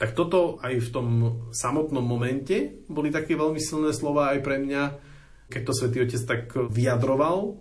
Tak 0.00 0.16
toto 0.16 0.56
aj 0.64 0.78
v 0.78 0.88
tom 0.88 1.08
samotnom 1.52 2.06
momente 2.06 2.80
boli 2.88 3.12
také 3.12 3.36
veľmi 3.36 3.60
silné 3.60 3.92
slova 3.92 4.32
aj 4.32 4.40
pre 4.40 4.56
mňa, 4.56 4.82
keď 5.48 5.62
to 5.64 5.72
svätý 5.72 6.04
Otec 6.04 6.22
tak 6.24 6.42
vyjadroval, 6.54 7.56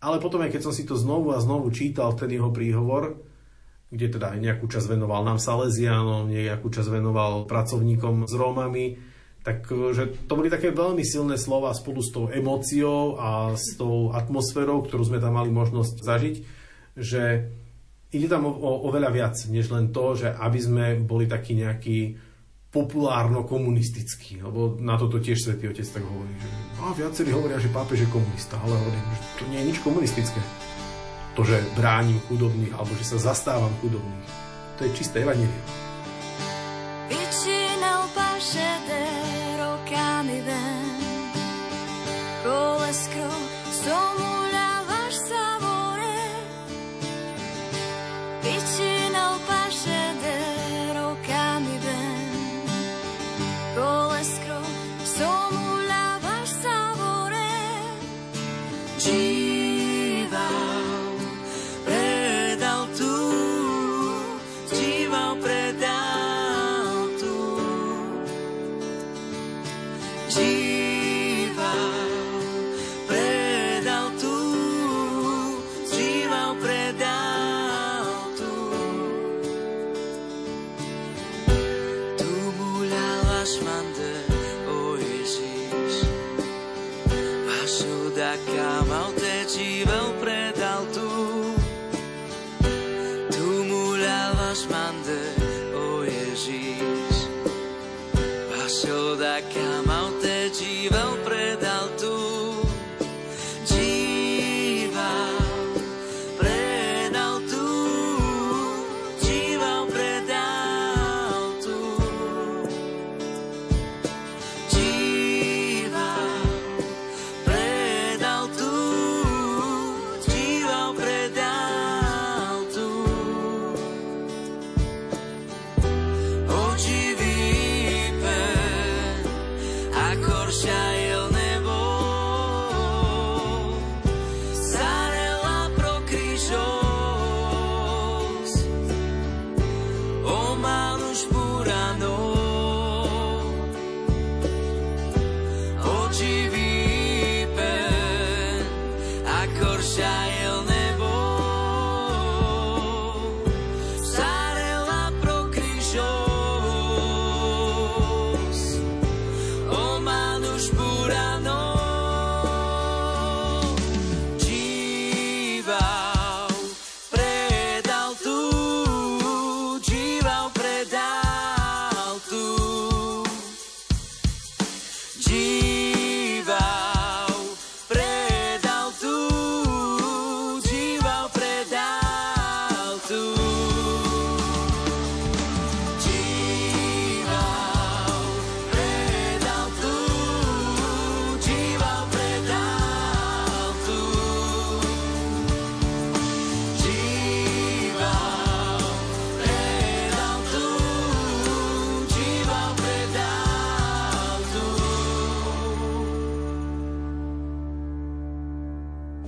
ale 0.00 0.16
potom 0.22 0.42
aj 0.42 0.54
keď 0.54 0.62
som 0.70 0.74
si 0.74 0.86
to 0.86 0.94
znovu 0.94 1.34
a 1.34 1.42
znovu 1.42 1.68
čítal, 1.74 2.14
ten 2.14 2.30
jeho 2.30 2.54
príhovor, 2.54 3.18
kde 3.90 4.18
teda 4.18 4.34
aj 4.34 4.38
nejakú 4.42 4.66
časť 4.66 4.98
venoval 4.98 5.22
nám 5.26 5.42
Salesianom, 5.42 6.30
nejakú 6.30 6.70
časť 6.70 6.88
venoval 6.90 7.46
pracovníkom 7.46 8.26
s 8.26 8.34
Rómami, 8.34 8.86
Takže 9.46 10.26
to 10.26 10.34
boli 10.34 10.50
také 10.50 10.74
veľmi 10.74 11.06
silné 11.06 11.38
slova 11.38 11.70
spolu 11.70 12.02
s 12.02 12.10
tou 12.10 12.26
emóciou 12.26 13.14
a 13.14 13.54
s 13.54 13.78
tou 13.78 14.10
atmosférou, 14.10 14.82
ktorú 14.82 15.06
sme 15.06 15.22
tam 15.22 15.38
mali 15.38 15.54
možnosť 15.54 16.02
zažiť, 16.02 16.36
že 16.98 17.46
ide 18.10 18.26
tam 18.26 18.50
o, 18.50 18.50
o, 18.50 18.90
oveľa 18.90 19.10
viac, 19.14 19.38
než 19.46 19.70
len 19.70 19.94
to, 19.94 20.18
že 20.18 20.34
aby 20.34 20.58
sme 20.58 20.84
boli 20.98 21.30
takí 21.30 21.54
nejakí 21.54 22.18
populárno-komunistickí, 22.70 24.42
lebo 24.42 24.76
na 24.82 24.98
toto 24.98 25.22
tiež 25.22 25.38
svätý 25.48 25.70
Otec 25.70 25.86
tak 25.86 26.04
hovorí, 26.04 26.34
že 26.36 26.48
a 26.82 26.92
viacerí 26.92 27.30
hovoria, 27.32 27.62
že 27.62 27.72
pápež 27.72 28.04
je 28.04 28.12
komunista, 28.12 28.60
ale 28.60 28.76
hovorím, 28.76 29.06
že 29.10 29.20
to 29.38 29.44
nie 29.48 29.58
je 29.62 29.68
nič 29.72 29.78
komunistické. 29.80 30.40
To, 31.36 31.44
že 31.44 31.56
bránim 31.76 32.20
chudobných, 32.28 32.72
alebo 32.76 32.92
že 32.96 33.16
sa 33.16 33.32
zastávam 33.32 33.72
chudobných, 33.80 34.32
to 34.76 34.88
je 34.88 34.90
čisté 34.92 35.24
evanelium. 35.24 35.85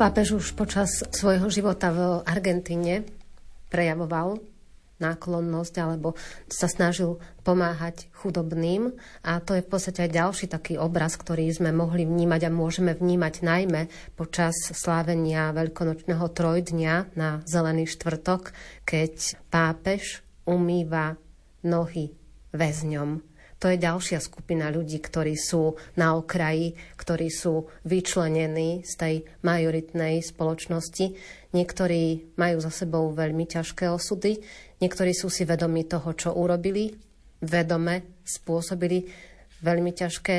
Pápež 0.08 0.40
už 0.40 0.56
počas 0.56 1.04
svojho 1.12 1.52
života 1.52 1.92
v 1.92 2.24
Argentíne 2.24 3.04
prejavoval 3.68 4.40
náklonnosť 5.04 5.74
alebo 5.84 6.16
sa 6.48 6.64
snažil 6.64 7.20
pomáhať 7.44 8.08
chudobným 8.16 8.96
a 9.20 9.36
to 9.44 9.52
je 9.52 9.60
v 9.60 9.68
podstate 9.68 10.08
aj 10.08 10.16
ďalší 10.16 10.46
taký 10.48 10.80
obraz, 10.80 11.20
ktorý 11.20 11.52
sme 11.52 11.76
mohli 11.76 12.08
vnímať 12.08 12.40
a 12.40 12.56
môžeme 12.56 12.96
vnímať 12.96 13.44
najmä 13.44 13.92
počas 14.16 14.56
slávenia 14.72 15.52
veľkonočného 15.52 16.24
trojdňa 16.24 17.12
na 17.12 17.44
Zelený 17.44 17.84
štvrtok, 17.92 18.56
keď 18.88 19.36
pápež 19.52 20.24
umýva 20.48 21.20
nohy 21.60 22.16
väzňom. 22.56 23.27
To 23.58 23.66
je 23.66 23.82
ďalšia 23.82 24.22
skupina 24.22 24.70
ľudí, 24.70 25.02
ktorí 25.02 25.34
sú 25.34 25.74
na 25.98 26.14
okraji, 26.14 26.78
ktorí 26.94 27.26
sú 27.26 27.66
vyčlenení 27.82 28.86
z 28.86 28.92
tej 28.94 29.14
majoritnej 29.42 30.22
spoločnosti. 30.22 31.18
Niektorí 31.50 32.34
majú 32.38 32.56
za 32.62 32.70
sebou 32.70 33.10
veľmi 33.10 33.50
ťažké 33.50 33.90
osudy, 33.90 34.38
niektorí 34.78 35.10
sú 35.10 35.26
si 35.26 35.42
vedomi 35.42 35.90
toho, 35.90 36.14
čo 36.14 36.38
urobili, 36.38 36.94
vedome 37.42 38.22
spôsobili 38.22 39.10
veľmi 39.58 39.90
ťažké 39.90 40.36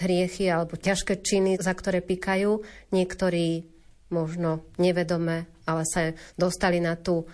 hriechy 0.00 0.46
alebo 0.46 0.78
ťažké 0.78 1.26
činy, 1.26 1.58
za 1.58 1.74
ktoré 1.74 2.00
pýkajú. 2.06 2.62
Niektorí 2.94 3.66
možno 4.14 4.62
nevedome, 4.78 5.50
ale 5.66 5.82
sa 5.86 6.14
dostali 6.38 6.78
na 6.78 6.94
tú 6.94 7.26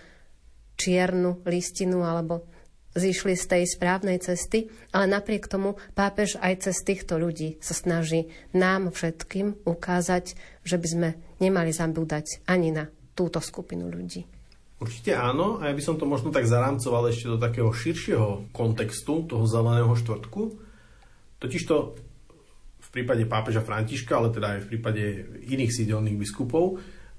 čiernu 0.76 1.40
listinu 1.44 2.04
alebo 2.04 2.55
zišli 2.96 3.36
z 3.36 3.44
tej 3.44 3.62
správnej 3.68 4.18
cesty, 4.18 4.72
ale 4.90 5.06
napriek 5.06 5.46
tomu 5.46 5.76
pápež 5.92 6.40
aj 6.40 6.66
cez 6.66 6.80
týchto 6.82 7.20
ľudí 7.20 7.60
sa 7.60 7.76
snaží 7.76 8.32
nám 8.56 8.90
všetkým 8.90 9.68
ukázať, 9.68 10.34
že 10.64 10.76
by 10.80 10.88
sme 10.88 11.08
nemali 11.38 11.70
zabúdať 11.70 12.42
ani 12.48 12.72
na 12.72 12.88
túto 13.12 13.38
skupinu 13.38 13.92
ľudí. 13.92 14.24
Určite 14.76 15.16
áno, 15.16 15.56
a 15.56 15.72
ja 15.72 15.74
by 15.76 15.82
som 15.84 15.96
to 15.96 16.04
možno 16.04 16.28
tak 16.28 16.44
zarámcoval 16.44 17.08
ešte 17.08 17.32
do 17.32 17.40
takého 17.40 17.72
širšieho 17.72 18.52
kontextu 18.52 19.24
toho 19.24 19.48
zeleného 19.48 19.88
štvrtku. 19.96 20.42
Totižto 21.40 21.74
v 22.76 22.88
prípade 22.92 23.24
pápeža 23.24 23.64
Františka, 23.64 24.20
ale 24.20 24.36
teda 24.36 24.56
aj 24.56 24.60
v 24.64 24.70
prípade 24.72 25.02
iných 25.48 25.72
sídelných 25.72 26.20
biskupov, 26.20 26.76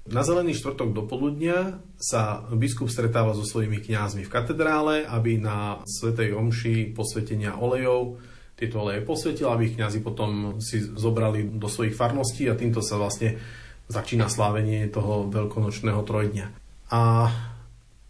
na 0.08 0.24
zelený 0.24 0.56
štvrtok 0.56 0.96
do 0.96 1.04
poludnia 1.04 1.84
sa 2.00 2.44
biskup 2.52 2.88
stretáva 2.88 3.36
so 3.36 3.44
svojimi 3.44 3.84
kňazmi 3.84 4.24
v 4.24 4.32
katedrále, 4.32 5.04
aby 5.04 5.36
na 5.36 5.84
svetej 5.84 6.32
omši 6.32 6.96
posvetenia 6.96 7.60
olejov 7.60 8.16
tieto 8.58 8.82
oleje 8.82 9.06
posvetil, 9.06 9.46
aby 9.52 9.70
ich 9.70 9.76
kňazi 9.78 10.02
potom 10.02 10.58
si 10.58 10.82
zobrali 10.82 11.46
do 11.46 11.70
svojich 11.70 11.94
farností 11.94 12.50
a 12.50 12.58
týmto 12.58 12.82
sa 12.82 12.98
vlastne 12.98 13.38
začína 13.86 14.26
slávenie 14.26 14.90
toho 14.90 15.30
veľkonočného 15.30 16.02
trojdňa. 16.02 16.46
A 16.90 17.30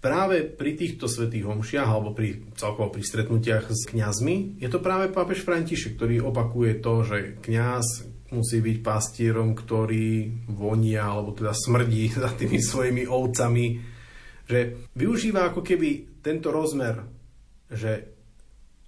práve 0.01 0.47
pri 0.47 0.73
týchto 0.79 1.11
svetých 1.11 1.45
homšiach 1.45 1.85
alebo 1.85 2.17
pri 2.17 2.49
celkovo 2.57 2.95
pri 2.95 3.03
stretnutiach 3.05 3.69
s 3.69 3.91
kňazmi 3.91 4.63
je 4.63 4.69
to 4.71 4.81
práve 4.81 5.11
pápež 5.13 5.45
František, 5.45 5.99
ktorý 6.01 6.25
opakuje 6.25 6.81
to, 6.81 6.95
že 7.05 7.19
kňaz 7.45 8.09
musí 8.33 8.61
byť 8.61 8.77
pastierom, 8.85 9.57
ktorý 9.57 10.45
vonia 10.53 11.09
alebo 11.09 11.33
teda 11.33 11.57
smrdí 11.57 12.13
za 12.25 12.33
tými 12.37 12.61
svojimi 12.61 13.05
ovcami, 13.09 13.67
že 14.49 14.89
využíva 14.97 15.53
ako 15.53 15.61
keby 15.61 16.21
tento 16.25 16.49
rozmer, 16.49 17.05
že 17.69 18.17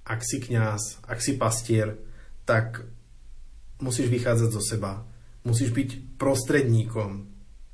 ak 0.08 0.20
si 0.24 0.40
kňaz, 0.40 1.04
ak 1.04 1.18
si 1.20 1.36
pastier, 1.36 2.00
tak 2.48 2.82
musíš 3.84 4.08
vychádzať 4.08 4.48
zo 4.50 4.62
seba. 4.64 5.04
Musíš 5.44 5.72
byť 5.72 6.20
prostredníkom 6.20 7.30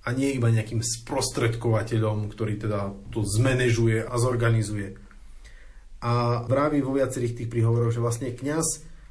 a 0.07 0.09
nie 0.15 0.31
iba 0.35 0.51
nejakým 0.51 0.83
sprostredkovateľom, 0.83 2.31
ktorý 2.31 2.55
teda 2.63 2.95
to 3.11 3.27
zmanéžuje 3.27 4.07
a 4.07 4.15
zorganizuje. 4.15 4.95
A 5.99 6.45
vraví 6.47 6.79
vo 6.79 6.95
viacerých 6.95 7.43
tých 7.43 7.51
príhovoroch, 7.51 7.91
že 7.91 8.05
vlastne 8.05 8.31
kňaz 8.31 8.67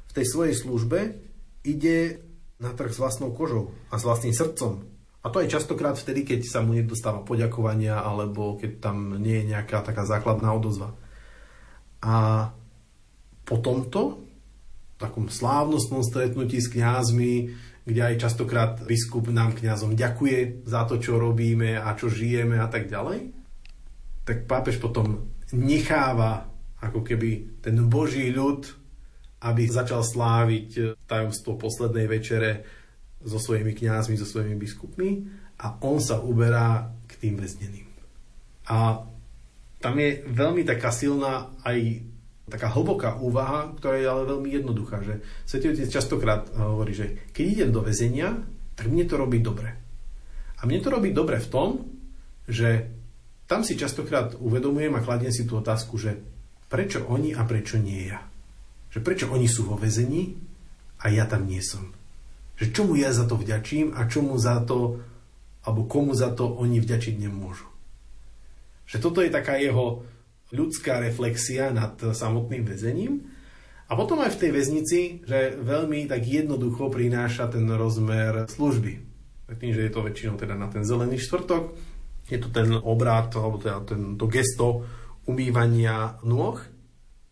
v 0.08 0.12
tej 0.16 0.24
svojej 0.24 0.54
službe 0.56 1.20
ide 1.68 2.24
na 2.60 2.72
trh 2.72 2.92
s 2.92 3.00
vlastnou 3.00 3.32
kožou 3.36 3.76
a 3.92 4.00
s 4.00 4.06
vlastným 4.06 4.32
srdcom. 4.32 4.84
A 5.20 5.26
to 5.28 5.42
aj 5.42 5.58
častokrát 5.58 5.98
vtedy, 5.98 6.22
keď 6.22 6.46
sa 6.46 6.62
mu 6.62 6.70
nedostáva 6.70 7.26
poďakovania 7.26 7.98
alebo 7.98 8.54
keď 8.54 8.78
tam 8.78 9.18
nie 9.18 9.42
je 9.42 9.50
nejaká 9.52 9.82
taká 9.82 10.06
základná 10.06 10.54
odozva. 10.54 10.94
A 11.98 12.48
po 13.42 13.56
tomto 13.58 14.22
takom 14.96 15.28
slávnostnom 15.28 16.00
stretnutí 16.06 16.62
s 16.62 16.72
kňazmi, 16.72 17.34
kde 17.84 18.00
aj 18.02 18.22
častokrát 18.22 18.72
biskup 18.82 19.28
nám 19.28 19.54
kňazom 19.54 19.98
ďakuje 19.98 20.64
za 20.64 20.88
to, 20.88 20.98
čo 20.98 21.20
robíme 21.20 21.76
a 21.76 21.92
čo 21.94 22.08
žijeme 22.08 22.56
a 22.58 22.66
tak 22.66 22.88
ďalej, 22.88 23.30
tak 24.26 24.48
pápež 24.50 24.82
potom 24.82 25.30
necháva 25.54 26.50
ako 26.82 27.06
keby 27.06 27.62
ten 27.62 27.78
Boží 27.86 28.30
ľud, 28.34 28.66
aby 29.46 29.70
začal 29.70 30.02
sláviť 30.02 30.98
tajomstvo 31.06 31.54
poslednej 31.54 32.10
večere 32.10 32.66
so 33.22 33.38
svojimi 33.38 33.78
kňazmi, 33.78 34.18
so 34.18 34.26
svojimi 34.26 34.58
biskupmi 34.58 35.10
a 35.62 35.78
on 35.86 36.02
sa 36.02 36.18
uberá 36.18 36.90
k 37.06 37.12
tým 37.22 37.38
väzneným. 37.38 37.86
A 38.66 39.06
tam 39.78 39.94
je 40.02 40.26
veľmi 40.26 40.66
taká 40.66 40.90
silná 40.90 41.54
aj 41.62 42.02
taká 42.46 42.70
hlboká 42.70 43.18
úvaha, 43.18 43.74
ktorá 43.74 43.98
je 43.98 44.06
ale 44.06 44.22
veľmi 44.30 44.48
jednoduchá, 44.50 45.02
že 45.02 45.18
Svetý 45.42 45.74
Otec 45.74 45.90
častokrát 45.90 46.46
hovorí, 46.54 46.94
že 46.94 47.06
keď 47.34 47.44
idem 47.46 47.70
do 47.74 47.82
väzenia, 47.82 48.38
tak 48.78 48.86
mne 48.86 49.06
to 49.06 49.18
robí 49.18 49.42
dobre. 49.42 49.74
A 50.58 50.62
mne 50.66 50.78
to 50.78 50.94
robí 50.94 51.10
dobre 51.10 51.42
v 51.42 51.50
tom, 51.50 51.68
že 52.46 52.86
tam 53.50 53.66
si 53.66 53.74
častokrát 53.74 54.38
uvedomujem 54.38 54.94
a 54.94 55.02
kladiem 55.02 55.34
si 55.34 55.42
tú 55.42 55.58
otázku, 55.58 55.98
že 55.98 56.18
prečo 56.70 57.02
oni 57.06 57.34
a 57.34 57.42
prečo 57.42 57.78
nie 57.78 58.10
ja. 58.10 58.22
Že 58.96 59.04
prečo 59.04 59.26
oni 59.28 59.44
sú 59.44 59.68
vo 59.68 59.76
väzení 59.76 60.32
a 61.04 61.12
ja 61.12 61.28
tam 61.28 61.44
nie 61.44 61.60
som. 61.60 61.92
Že 62.56 62.72
čomu 62.72 62.96
ja 62.96 63.12
za 63.12 63.28
to 63.28 63.36
vďačím 63.36 63.92
a 63.92 64.08
čomu 64.08 64.40
za 64.40 64.64
to, 64.64 65.04
alebo 65.68 65.84
komu 65.84 66.16
za 66.16 66.32
to 66.32 66.48
oni 66.48 66.80
vďačiť 66.80 67.20
nemôžu. 67.20 67.68
Že 68.88 68.96
toto 69.04 69.20
je 69.20 69.28
taká 69.28 69.60
jeho 69.60 70.08
ľudská 70.48 71.04
reflexia 71.04 71.76
nad 71.76 72.00
samotným 72.00 72.64
väzením. 72.64 73.28
A 73.86 73.92
potom 73.92 74.24
aj 74.24 74.32
v 74.32 74.40
tej 74.40 74.50
väznici, 74.56 75.00
že 75.28 75.60
veľmi 75.60 76.08
tak 76.08 76.24
jednoducho 76.24 76.88
prináša 76.88 77.52
ten 77.52 77.68
rozmer 77.68 78.48
služby. 78.48 78.92
Tým, 79.60 79.72
že 79.76 79.84
je 79.86 79.92
to 79.92 80.00
väčšinou 80.00 80.40
teda 80.40 80.56
na 80.56 80.72
ten 80.72 80.82
zelený 80.82 81.20
štvrtok, 81.20 81.76
je 82.32 82.38
to 82.40 82.48
ten 82.50 82.72
obrad, 82.74 83.30
alebo 83.36 83.62
teda 83.62 83.78
ten, 83.86 84.18
to 84.18 84.26
gesto 84.26 84.82
umývania 85.28 86.18
nôh, 86.26 86.58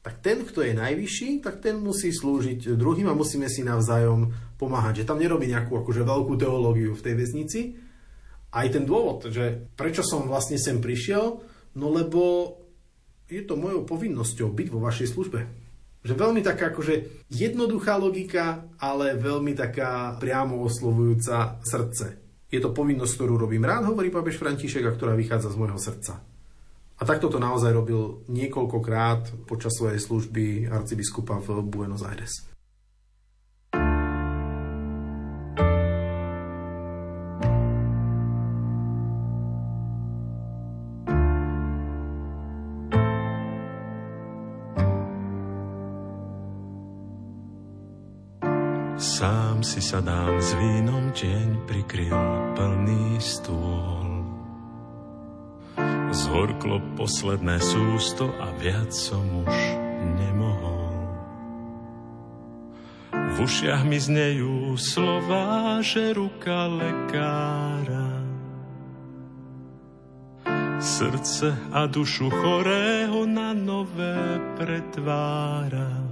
tak 0.04 0.20
ten, 0.20 0.44
kto 0.44 0.60
je 0.60 0.76
najvyšší, 0.76 1.40
tak 1.40 1.64
ten 1.64 1.80
musí 1.80 2.12
slúžiť 2.12 2.76
druhým 2.76 3.08
a 3.08 3.16
musíme 3.16 3.48
si 3.48 3.64
navzájom 3.64 4.28
pomáhať. 4.60 5.00
Že 5.00 5.08
tam 5.08 5.16
nerobí 5.16 5.48
nejakú 5.48 5.80
akože 5.80 6.04
veľkú 6.04 6.36
teológiu 6.36 6.92
v 6.92 7.04
tej 7.08 7.14
väznici. 7.16 7.60
Aj 8.52 8.68
ten 8.68 8.84
dôvod, 8.84 9.32
že 9.32 9.64
prečo 9.72 10.04
som 10.04 10.28
vlastne 10.28 10.60
sem 10.60 10.76
prišiel, 10.76 11.40
no 11.80 11.86
lebo 11.88 12.52
je 13.32 13.40
to 13.48 13.56
mojou 13.56 13.88
povinnosťou 13.88 14.52
byť 14.52 14.68
vo 14.68 14.84
vašej 14.84 15.08
službe. 15.08 15.40
Že 16.04 16.20
veľmi 16.20 16.44
taká 16.44 16.68
akože 16.68 17.24
jednoduchá 17.32 17.96
logika, 17.96 18.68
ale 18.76 19.16
veľmi 19.16 19.56
taká 19.56 20.20
priamo 20.20 20.60
oslovujúca 20.68 21.64
srdce. 21.64 22.20
Je 22.52 22.60
to 22.60 22.76
povinnosť, 22.76 23.12
ktorú 23.16 23.40
robím 23.40 23.64
rád, 23.64 23.88
hovorí 23.88 24.12
pápež 24.12 24.36
František, 24.36 24.84
a 24.84 24.92
ktorá 24.92 25.16
vychádza 25.16 25.48
z 25.48 25.56
môjho 25.56 25.80
srdca. 25.80 26.33
A 26.94 27.02
takto 27.02 27.26
to 27.26 27.42
naozaj 27.42 27.74
robil 27.74 28.22
niekoľkokrát 28.30 29.46
počas 29.50 29.74
svojej 29.74 29.98
služby 29.98 30.70
arcibiskupa 30.70 31.42
v 31.42 31.66
Buenos 31.66 32.06
Aires. 32.06 32.54
si 49.64 49.80
sadám 49.80 50.38
s 50.38 50.52
vínom, 50.54 51.10
deň 51.16 51.64
prikryl 51.64 52.20
plný 52.54 53.16
stôl. 53.16 54.13
Zhorklo 56.34 56.82
posledné 56.98 57.62
sústo 57.62 58.26
a 58.42 58.50
viac 58.58 58.90
som 58.90 59.22
už 59.22 59.54
nemohol. 60.18 60.90
V 63.14 63.36
ušiach 63.38 63.86
mi 63.86 64.02
znejú 64.02 64.74
slova, 64.74 65.78
že 65.78 66.10
ruka 66.10 66.66
lekára 66.74 68.18
srdce 70.82 71.54
a 71.70 71.86
dušu 71.86 72.26
chorého 72.34 73.30
na 73.30 73.54
nové 73.54 74.42
pretvára. 74.58 76.02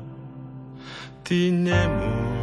Ty 1.26 1.50
nemôžeš 1.50 2.41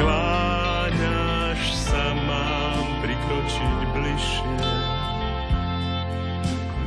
skláňaš 0.00 1.60
sa, 1.76 2.16
mám 2.24 2.88
prikročiť 3.04 3.78
bližšie. 3.92 4.56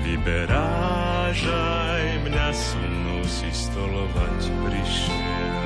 Vyberáš 0.02 1.39
aj 1.45 2.04
mňa 2.26 2.49
so 2.58 2.82
mnou 2.82 3.21
si 3.30 3.49
stolovať 3.54 4.41
prišiel. 4.65 5.62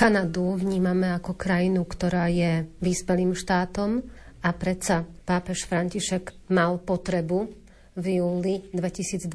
Kanadu 0.00 0.56
vnímame 0.56 1.12
ako 1.12 1.36
krajinu, 1.36 1.84
ktorá 1.84 2.32
je 2.32 2.64
vyspelým 2.80 3.36
štátom 3.36 4.00
a 4.40 4.48
predsa 4.56 5.04
pápež 5.28 5.68
František 5.68 6.48
mal 6.48 6.80
potrebu 6.80 7.52
v 8.00 8.04
júli 8.16 8.64
2022 8.72 9.28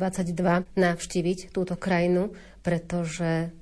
navštíviť 0.73 1.53
túto 1.53 1.77
krajinu, 1.77 2.33
pretože 2.65 3.53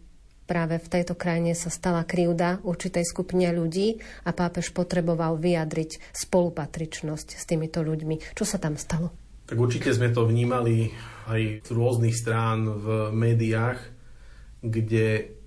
práve 0.48 0.80
v 0.80 0.88
tejto 0.88 1.20
krajine 1.20 1.52
sa 1.60 1.68
stala 1.68 2.08
krivda 2.08 2.64
určitej 2.64 3.04
skupine 3.04 3.52
ľudí 3.52 4.00
a 4.24 4.32
pápež 4.32 4.72
potreboval 4.72 5.36
vyjadriť 5.36 6.16
spolupatričnosť 6.16 7.28
s 7.36 7.44
týmito 7.44 7.84
ľuďmi. 7.84 8.32
Čo 8.32 8.48
sa 8.48 8.64
tam 8.64 8.80
stalo? 8.80 9.12
Tak 9.44 9.60
určite 9.60 9.92
sme 9.92 10.08
to 10.16 10.24
vnímali 10.24 10.88
aj 11.28 11.68
z 11.68 11.70
rôznych 11.76 12.16
strán 12.16 12.64
v 12.64 13.12
médiách, 13.12 13.92
kde 14.64 15.43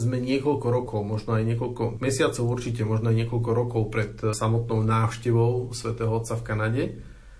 sme 0.00 0.16
niekoľko 0.16 0.66
rokov, 0.72 1.00
možno 1.04 1.36
aj 1.36 1.44
niekoľko 1.44 2.00
mesiacov 2.00 2.44
určite, 2.48 2.88
možno 2.88 3.12
aj 3.12 3.20
niekoľko 3.20 3.50
rokov 3.52 3.82
pred 3.92 4.16
samotnou 4.16 4.80
návštevou 4.80 5.76
svätého 5.76 6.08
Otca 6.08 6.40
v 6.40 6.46
Kanade, 6.46 6.84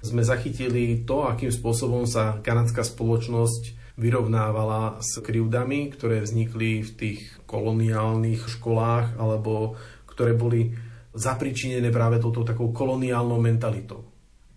sme 0.05 0.21
zachytili 0.21 1.05
to, 1.09 1.25
akým 1.25 1.49
spôsobom 1.49 2.05
sa 2.05 2.41
kanadská 2.41 2.85
spoločnosť 2.85 3.97
vyrovnávala 4.01 5.01
s 5.05 5.21
krivdami, 5.21 5.93
ktoré 5.93 6.25
vznikli 6.25 6.81
v 6.81 6.91
tých 6.97 7.21
koloniálnych 7.45 8.49
školách 8.49 9.21
alebo 9.21 9.77
ktoré 10.09 10.33
boli 10.33 10.73
zapričinené 11.13 11.93
práve 11.93 12.17
touto 12.17 12.45
takou 12.45 12.73
koloniálnou 12.73 13.37
mentalitou. 13.41 14.09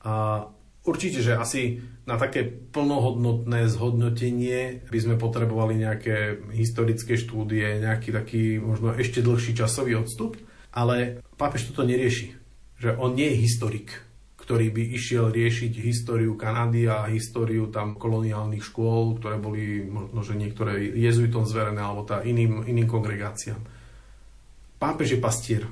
A 0.04 0.44
určite, 0.88 1.20
že 1.20 1.36
asi 1.36 1.80
na 2.04 2.20
také 2.20 2.44
plnohodnotné 2.44 3.72
zhodnotenie 3.72 4.84
by 4.92 5.00
sme 5.00 5.16
potrebovali 5.16 5.80
nejaké 5.80 6.44
historické 6.52 7.16
štúdie, 7.16 7.80
nejaký 7.80 8.12
taký 8.12 8.60
možno 8.60 8.92
ešte 8.92 9.24
dlhší 9.24 9.56
časový 9.56 9.96
odstup, 9.96 10.36
ale 10.76 11.24
pápež 11.40 11.72
toto 11.72 11.88
nerieši. 11.88 12.36
Že 12.84 13.00
on 13.00 13.16
nie 13.16 13.32
je 13.32 13.42
historik, 13.48 13.88
ktorý 14.36 14.76
by 14.76 14.84
išiel 15.00 15.32
riešiť 15.32 15.72
históriu 15.80 16.36
Kanady 16.36 16.92
a 16.92 17.08
históriu 17.08 17.72
tam 17.72 17.96
koloniálnych 17.96 18.68
škôl, 18.68 19.16
ktoré 19.24 19.40
boli 19.40 19.88
možno, 19.88 20.20
že 20.28 20.36
niektoré 20.36 20.84
jezuitom 21.00 21.48
zverené 21.48 21.80
alebo 21.80 22.04
tá 22.04 22.20
iným, 22.20 22.68
iným 22.68 22.84
kongregáciám. 22.84 23.64
Pápež 24.76 25.16
je 25.16 25.24
pastier. 25.24 25.64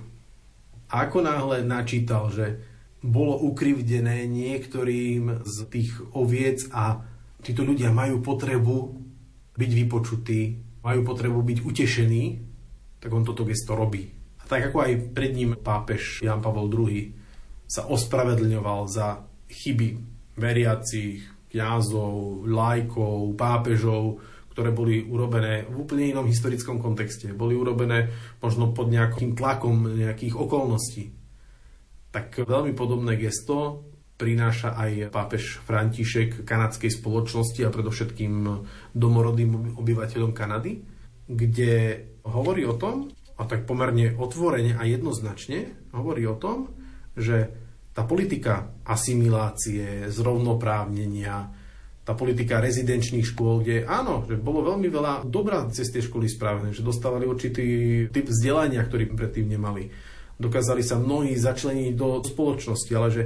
A 0.87 1.03
ako 1.03 1.19
náhle 1.19 1.67
načítal, 1.67 2.31
že 2.31 2.70
bolo 3.01 3.33
ukrivdené 3.49 4.29
niektorým 4.29 5.41
z 5.41 5.57
tých 5.73 5.97
oviec 6.13 6.69
a 6.69 7.01
títo 7.41 7.65
ľudia 7.65 7.89
majú 7.89 8.21
potrebu 8.21 8.77
byť 9.57 9.71
vypočutí, 9.73 10.41
majú 10.85 11.01
potrebu 11.01 11.41
byť 11.41 11.59
utešení, 11.65 12.23
tak 13.01 13.09
on 13.09 13.25
toto 13.25 13.41
gesto 13.41 13.73
robí. 13.73 14.05
A 14.37 14.45
tak 14.45 14.69
ako 14.69 14.85
aj 14.85 14.93
pred 15.17 15.33
ním 15.33 15.57
pápež 15.57 16.21
Jan 16.21 16.45
Pavel 16.45 16.69
II 16.69 17.09
sa 17.65 17.89
ospravedlňoval 17.89 18.81
za 18.85 19.25
chyby 19.49 19.97
veriacich, 20.37 21.25
kňazov, 21.49 22.45
lajkov, 22.47 23.33
pápežov, 23.33 24.21
ktoré 24.53 24.69
boli 24.71 25.01
urobené 25.03 25.65
v 25.65 25.75
úplne 25.83 26.11
inom 26.11 26.27
historickom 26.29 26.79
kontexte. 26.79 27.33
Boli 27.33 27.57
urobené 27.57 28.13
možno 28.39 28.71
pod 28.71 28.93
nejakým 28.93 29.33
tlakom 29.33 29.89
nejakých 29.89 30.37
okolností 30.37 31.20
tak 32.11 32.35
veľmi 32.35 32.75
podobné 32.75 33.15
gesto 33.15 33.87
prináša 34.19 34.77
aj 34.77 35.09
pápež 35.09 35.57
František 35.65 36.45
kanadskej 36.45 36.93
spoločnosti 36.93 37.65
a 37.65 37.73
predovšetkým 37.73 38.33
domorodým 38.93 39.79
obyvateľom 39.81 40.29
Kanady, 40.35 40.85
kde 41.25 41.73
hovorí 42.27 42.67
o 42.69 42.77
tom, 42.77 43.09
a 43.41 43.49
tak 43.49 43.65
pomerne 43.65 44.13
otvorene 44.13 44.77
a 44.77 44.85
jednoznačne 44.85 45.89
hovorí 45.97 46.29
o 46.29 46.37
tom, 46.37 46.69
že 47.17 47.49
tá 47.91 48.05
politika 48.05 48.77
asimilácie, 48.85 50.13
zrovnoprávnenia, 50.13 51.49
tá 52.05 52.13
politika 52.13 52.61
rezidenčných 52.61 53.25
škôl, 53.25 53.65
kde 53.65 53.89
áno, 53.89 54.29
že 54.29 54.37
bolo 54.37 54.61
veľmi 54.61 54.85
veľa 54.85 55.13
dobrá 55.25 55.65
cez 55.73 55.89
tie 55.89 56.05
školy 56.05 56.29
spravené, 56.29 56.69
že 56.77 56.85
dostávali 56.85 57.25
určitý 57.25 57.65
typ 58.13 58.29
vzdelania, 58.29 58.85
ktorý 58.85 59.09
predtým 59.17 59.49
nemali 59.57 59.89
dokázali 60.41 60.81
sa 60.81 60.97
mnohí 60.97 61.37
začleniť 61.37 61.93
do 61.93 62.25
spoločnosti, 62.25 62.91
ale 62.97 63.09
že 63.13 63.23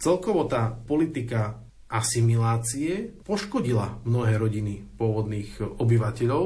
celkovo 0.00 0.48
tá 0.48 0.72
politika 0.72 1.60
asimilácie 1.86 3.12
poškodila 3.22 4.02
mnohé 4.02 4.40
rodiny 4.40 4.96
pôvodných 4.96 5.78
obyvateľov 5.78 6.44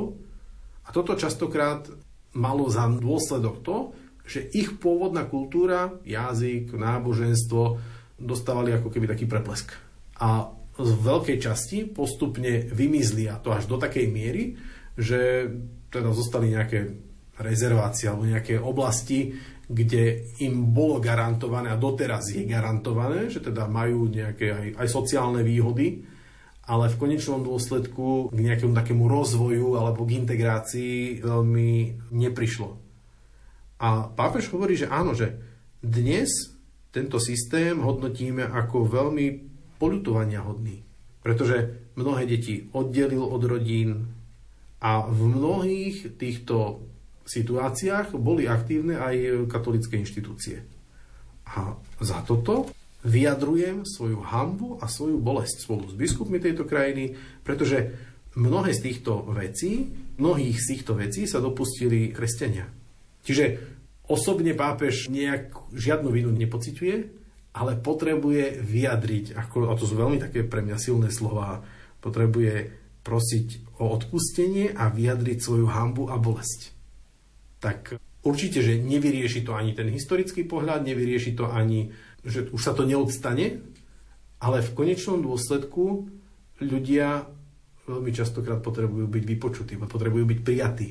a 0.85 0.89
toto 0.91 1.15
častokrát 1.15 1.89
malo 2.37 2.69
za 2.69 2.85
dôsledok 2.91 3.57
to, 3.65 3.77
že 4.29 4.45
ich 4.53 4.77
pôvodná 4.77 5.25
kultúra, 5.25 5.97
jazyk, 6.05 6.77
náboženstvo 6.77 7.81
dostávali 8.21 8.77
ako 8.77 8.93
keby 8.93 9.09
taký 9.09 9.25
preplesk. 9.25 9.73
A 10.21 10.53
z 10.79 10.91
veľkej 11.01 11.39
časti 11.41 11.89
postupne 11.89 12.69
vymizli 12.71 13.27
a 13.27 13.41
to 13.41 13.57
až 13.57 13.65
do 13.65 13.81
takej 13.81 14.07
miery, 14.13 14.55
že 14.95 15.49
teda 15.89 16.13
zostali 16.13 16.53
nejaké 16.53 16.93
rezervácie 17.41 18.11
alebo 18.11 18.29
nejaké 18.29 18.61
oblasti, 18.61 19.33
kde 19.69 20.33
im 20.41 20.73
bolo 20.73 20.97
garantované, 20.97 21.69
a 21.69 21.77
doteraz 21.77 22.33
je 22.33 22.49
garantované, 22.49 23.29
že 23.29 23.45
teda 23.45 23.69
majú 23.69 24.09
nejaké 24.09 24.47
aj, 24.49 24.67
aj 24.81 24.89
sociálne 24.89 25.45
výhody, 25.45 26.09
ale 26.69 26.89
v 26.89 27.01
konečnom 27.01 27.45
dôsledku 27.45 28.33
k 28.33 28.39
nejakému 28.39 28.73
takému 28.73 29.05
rozvoju 29.09 29.77
alebo 29.77 30.09
k 30.09 30.21
integrácii 30.25 31.21
veľmi 31.21 31.71
neprišlo. 32.13 32.77
A 33.79 34.09
pápež 34.09 34.49
hovorí, 34.53 34.77
že 34.77 34.89
áno, 34.89 35.13
že 35.13 35.37
dnes 35.85 36.59
tento 36.91 37.21
systém 37.21 37.79
hodnotíme 37.79 38.43
ako 38.43 38.89
veľmi 38.89 39.27
polutovania 39.79 40.43
hodný. 40.43 40.83
Pretože 41.23 41.89
mnohé 41.95 42.25
deti 42.25 42.67
oddelil 42.73 43.23
od 43.23 43.43
rodín 43.45 44.11
a 44.81 45.05
v 45.07 45.21
mnohých 45.29 46.17
týchto 46.17 46.88
situáciách 47.29 48.17
boli 48.17 48.49
aktívne 48.49 48.97
aj 48.97 49.47
katolické 49.53 50.01
inštitúcie. 50.01 50.65
A 51.49 51.77
za 52.01 52.25
toto 52.25 52.73
vyjadrujem 53.05 53.87
svoju 53.87 54.21
hambu 54.25 54.81
a 54.83 54.91
svoju 54.91 55.21
bolesť 55.21 55.65
spolu 55.65 55.87
s 55.89 55.95
biskupmi 55.95 56.41
tejto 56.43 56.67
krajiny, 56.67 57.15
pretože 57.47 57.95
mnohé 58.35 58.75
z 58.75 58.81
týchto 58.91 59.29
vecí, 59.33 59.93
mnohých 60.19 60.59
z 60.59 60.67
týchto 60.77 60.99
vecí 60.99 61.29
sa 61.29 61.39
dopustili 61.39 62.11
kresťania. 62.11 62.67
Čiže 63.23 63.45
osobne 64.09 64.57
pápež 64.57 65.13
nejak 65.13 65.73
žiadnu 65.73 66.09
vinu 66.11 66.33
nepociťuje, 66.33 66.97
ale 67.59 67.81
potrebuje 67.81 68.63
vyjadriť, 68.63 69.35
ako, 69.35 69.73
a 69.73 69.75
to 69.75 69.85
sú 69.85 69.95
veľmi 69.99 70.19
také 70.21 70.45
pre 70.45 70.63
mňa 70.63 70.77
silné 70.79 71.09
slova, 71.11 71.65
potrebuje 71.99 72.71
prosiť 73.03 73.79
o 73.81 73.89
odpustenie 73.95 74.75
a 74.75 74.93
vyjadriť 74.93 75.39
svoju 75.41 75.67
hambu 75.71 76.13
a 76.13 76.21
bolesť 76.21 76.78
tak 77.59 77.99
určite, 78.23 78.63
že 78.63 78.79
nevyrieši 78.79 79.43
to 79.43 79.55
ani 79.55 79.75
ten 79.75 79.91
historický 79.91 80.47
pohľad, 80.47 80.87
nevyrieši 80.87 81.35
to 81.35 81.51
ani, 81.51 81.91
že 82.23 82.51
už 82.51 82.61
sa 82.63 82.73
to 82.75 82.87
neodstane, 82.87 83.63
ale 84.39 84.63
v 84.63 84.75
konečnom 84.75 85.23
dôsledku 85.23 86.07
ľudia 86.63 87.27
veľmi 87.87 88.11
častokrát 88.15 88.63
potrebujú 88.63 89.07
byť 89.11 89.25
vypočutí, 89.25 89.75
potrebujú 89.81 90.25
byť 90.29 90.41
prijatí. 90.43 90.89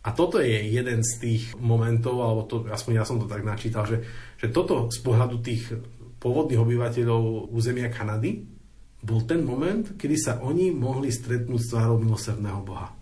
A 0.00 0.16
toto 0.16 0.40
je 0.40 0.56
jeden 0.64 1.04
z 1.04 1.12
tých 1.20 1.42
momentov, 1.60 2.24
alebo 2.24 2.42
to, 2.48 2.56
aspoň 2.72 2.92
ja 3.00 3.04
som 3.04 3.20
to 3.20 3.28
tak 3.28 3.44
načítal, 3.44 3.84
že, 3.84 4.00
že 4.40 4.48
toto 4.48 4.88
z 4.88 5.00
pohľadu 5.04 5.36
tých 5.44 5.76
pôvodných 6.20 6.60
obyvateľov 6.60 7.52
územia 7.52 7.92
Kanady 7.92 8.44
bol 9.00 9.24
ten 9.24 9.44
moment, 9.44 9.96
kedy 9.96 10.16
sa 10.16 10.32
oni 10.40 10.72
mohli 10.72 11.08
stretnúť 11.08 11.60
s 11.60 11.70
tvárou 11.72 12.00
milosrdného 12.00 12.60
Boha 12.64 12.99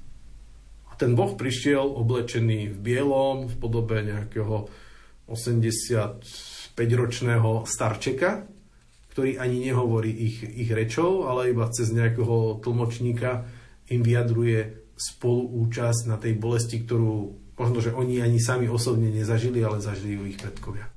ten 0.98 1.14
boh 1.14 1.38
prišiel 1.38 1.86
oblečený 1.86 2.74
v 2.74 2.78
bielom, 2.82 3.46
v 3.46 3.54
podobe 3.62 4.02
nejakého 4.02 4.66
85-ročného 5.30 7.62
starčeka, 7.64 8.42
ktorý 9.14 9.38
ani 9.38 9.70
nehovorí 9.70 10.10
ich, 10.10 10.42
ich 10.42 10.70
rečou, 10.74 11.30
ale 11.30 11.54
iba 11.54 11.70
cez 11.70 11.94
nejakého 11.94 12.58
tlmočníka 12.60 13.46
im 13.94 14.02
vyjadruje 14.02 14.90
spoluúčasť 14.98 16.10
na 16.10 16.18
tej 16.18 16.34
bolesti, 16.34 16.82
ktorú 16.82 17.38
možno, 17.54 17.78
že 17.78 17.94
oni 17.94 18.18
ani 18.18 18.42
sami 18.42 18.66
osobne 18.66 19.14
nezažili, 19.14 19.62
ale 19.62 19.78
zažili 19.78 20.18
ju 20.18 20.26
ich 20.26 20.38
predkovia. 20.38 20.90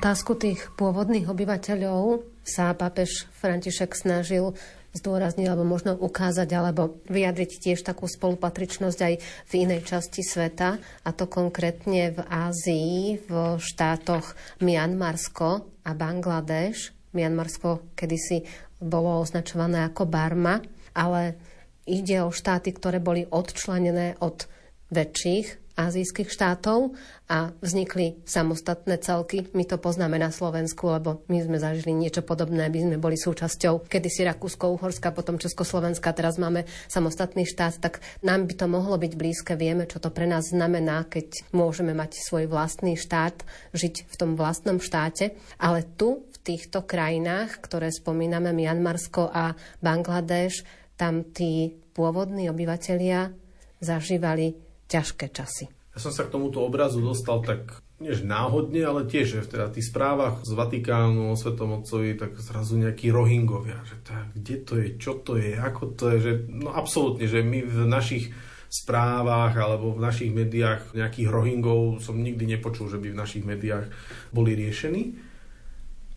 Otázku 0.00 0.32
tých 0.32 0.72
pôvodných 0.80 1.28
obyvateľov 1.28 2.24
sa 2.40 2.72
pápež 2.72 3.28
František 3.36 3.92
snažil 3.92 4.56
zdôrazniť 4.96 5.44
alebo 5.44 5.68
možno 5.68 5.92
ukázať 5.92 6.48
alebo 6.56 7.04
vyjadriť 7.04 7.60
tiež 7.60 7.84
takú 7.84 8.08
spolupatričnosť 8.08 8.96
aj 8.96 9.14
v 9.20 9.52
inej 9.60 9.84
časti 9.84 10.24
sveta 10.24 10.80
a 10.80 11.08
to 11.12 11.28
konkrétne 11.28 12.16
v 12.16 12.20
Ázii, 12.24 13.20
v 13.28 13.60
štátoch 13.60 14.32
Mianmarsko 14.64 15.68
a 15.84 15.92
Bangladeš. 15.92 16.96
Mianmarsko 17.12 17.92
kedysi 17.92 18.48
bolo 18.80 19.20
označované 19.20 19.84
ako 19.84 20.08
Barma, 20.08 20.64
ale 20.96 21.36
ide 21.84 22.24
o 22.24 22.32
štáty, 22.32 22.72
ktoré 22.72 23.04
boli 23.04 23.28
odčlenené 23.28 24.16
od 24.24 24.48
väčších 24.88 25.59
azijských 25.80 26.28
štátov 26.28 26.92
a 27.30 27.54
vznikli 27.62 28.20
samostatné 28.26 28.98
celky. 29.00 29.48
My 29.56 29.64
to 29.64 29.78
poznáme 29.78 30.18
na 30.18 30.28
Slovensku, 30.28 30.90
lebo 30.90 31.22
my 31.30 31.40
sme 31.40 31.56
zažili 31.62 31.94
niečo 31.94 32.20
podobné, 32.26 32.68
my 32.68 32.80
sme 32.90 32.96
boli 32.98 33.16
súčasťou 33.16 33.86
kedysi 33.86 34.26
Rakúsko-Uhorska, 34.28 35.14
potom 35.14 35.40
Československa, 35.40 36.12
teraz 36.12 36.36
máme 36.36 36.66
samostatný 36.90 37.46
štát, 37.46 37.80
tak 37.80 38.04
nám 38.20 38.44
by 38.50 38.54
to 38.58 38.66
mohlo 38.66 38.98
byť 38.98 39.12
blízke. 39.14 39.52
Vieme, 39.56 39.86
čo 39.86 40.02
to 40.02 40.12
pre 40.12 40.26
nás 40.26 40.50
znamená, 40.50 41.06
keď 41.06 41.54
môžeme 41.54 41.96
mať 41.96 42.20
svoj 42.20 42.50
vlastný 42.50 42.98
štát, 42.98 43.46
žiť 43.72 44.10
v 44.10 44.14
tom 44.18 44.34
vlastnom 44.34 44.82
štáte. 44.82 45.38
Ale 45.56 45.86
tu, 45.96 46.26
v 46.28 46.36
týchto 46.42 46.82
krajinách, 46.82 47.62
ktoré 47.62 47.94
spomíname, 47.94 48.50
Mianmarsko 48.50 49.30
a 49.30 49.54
Bangladeš, 49.78 50.66
tam 50.98 51.24
tí 51.24 51.80
pôvodní 51.96 52.52
obyvatelia 52.52 53.32
zažívali 53.80 54.69
ťažké 54.90 55.30
časy. 55.30 55.70
Ja 55.94 55.98
som 56.02 56.10
sa 56.10 56.26
k 56.26 56.34
tomuto 56.34 56.62
obrazu 56.62 56.98
dostal 56.98 57.42
tak 57.46 57.82
než 58.00 58.24
náhodne, 58.24 58.80
ale 58.80 59.04
tiež, 59.04 59.44
v 59.44 59.50
teda 59.52 59.68
tých 59.68 59.92
správach 59.92 60.40
z 60.40 60.56
Vatikánu 60.56 61.30
o 61.30 61.36
Svetom 61.36 61.76
Otcovi, 61.76 62.16
tak 62.16 62.40
zrazu 62.40 62.80
nejakí 62.80 63.12
rohingovia, 63.12 63.76
že 63.84 64.00
tak, 64.00 64.32
kde 64.32 64.56
to 64.64 64.72
je, 64.80 64.86
čo 64.96 65.20
to 65.20 65.36
je, 65.36 65.52
ako 65.52 65.94
to 65.94 66.04
je, 66.16 66.18
že 66.18 66.32
no 66.48 66.72
absolútne, 66.72 67.28
že 67.28 67.44
my 67.44 67.60
v 67.60 67.78
našich 67.84 68.32
správach 68.70 69.52
alebo 69.52 69.92
v 69.92 70.00
našich 70.00 70.30
médiách 70.32 70.94
nejakých 70.96 71.28
rohingov 71.28 72.00
som 72.00 72.16
nikdy 72.16 72.56
nepočul, 72.56 72.88
že 72.88 73.02
by 73.02 73.12
v 73.12 73.20
našich 73.20 73.44
médiách 73.44 73.90
boli 74.32 74.56
riešení. 74.56 75.18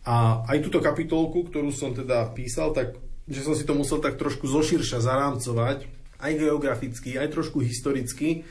A 0.08 0.46
aj 0.48 0.62
túto 0.64 0.80
kapitolku, 0.80 1.50
ktorú 1.50 1.68
som 1.74 1.92
teda 1.92 2.32
písal, 2.32 2.72
tak 2.72 2.96
že 3.28 3.40
som 3.44 3.56
si 3.56 3.64
to 3.64 3.76
musel 3.76 4.00
tak 4.00 4.20
trošku 4.20 4.48
zoširša 4.48 5.00
zarámcovať, 5.04 5.88
aj 6.20 6.32
geograficky, 6.40 7.16
aj 7.20 7.32
trošku 7.32 7.60
historicky, 7.60 8.44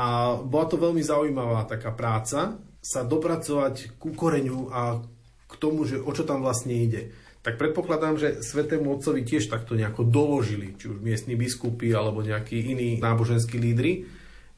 a 0.00 0.32
bola 0.40 0.64
to 0.64 0.80
veľmi 0.80 1.04
zaujímavá 1.04 1.68
taká 1.68 1.92
práca, 1.92 2.56
sa 2.80 3.04
dopracovať 3.04 4.00
ku 4.00 4.16
koreňu 4.16 4.72
a 4.72 5.04
k 5.44 5.54
tomu, 5.60 5.84
že 5.84 6.00
o 6.00 6.08
čo 6.16 6.24
tam 6.24 6.40
vlastne 6.40 6.72
ide. 6.72 7.12
Tak 7.44 7.60
predpokladám, 7.60 8.16
že 8.16 8.40
Svetému 8.40 8.96
Otcovi 8.96 9.28
tiež 9.28 9.52
takto 9.52 9.76
nejako 9.76 10.08
doložili, 10.08 10.72
či 10.80 10.88
už 10.88 11.04
miestni 11.04 11.36
biskupy 11.36 11.92
alebo 11.92 12.24
nejakí 12.24 12.56
iní 12.56 12.96
náboženskí 12.96 13.60
lídry, 13.60 14.08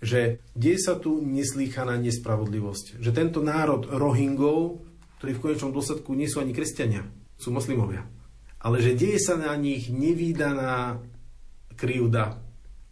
že 0.03 0.43
deje 0.55 0.78
sa 0.78 0.95
tu 0.99 1.18
neslýchaná 1.22 1.99
nespravodlivosť. 1.99 3.03
Že 3.03 3.11
tento 3.11 3.43
národ 3.43 3.86
Rohingov, 3.86 4.82
ktorí 5.18 5.38
v 5.38 5.43
konečnom 5.43 5.74
dôsledku 5.74 6.14
nie 6.14 6.30
sú 6.30 6.43
ani 6.43 6.55
kresťania, 6.55 7.07
sú 7.38 7.55
moslimovia, 7.55 8.07
ale 8.62 8.78
že 8.78 8.95
deje 8.99 9.18
sa 9.18 9.38
na 9.38 9.55
nich 9.59 9.90
nevýdaná 9.90 11.03
krivda 11.74 12.38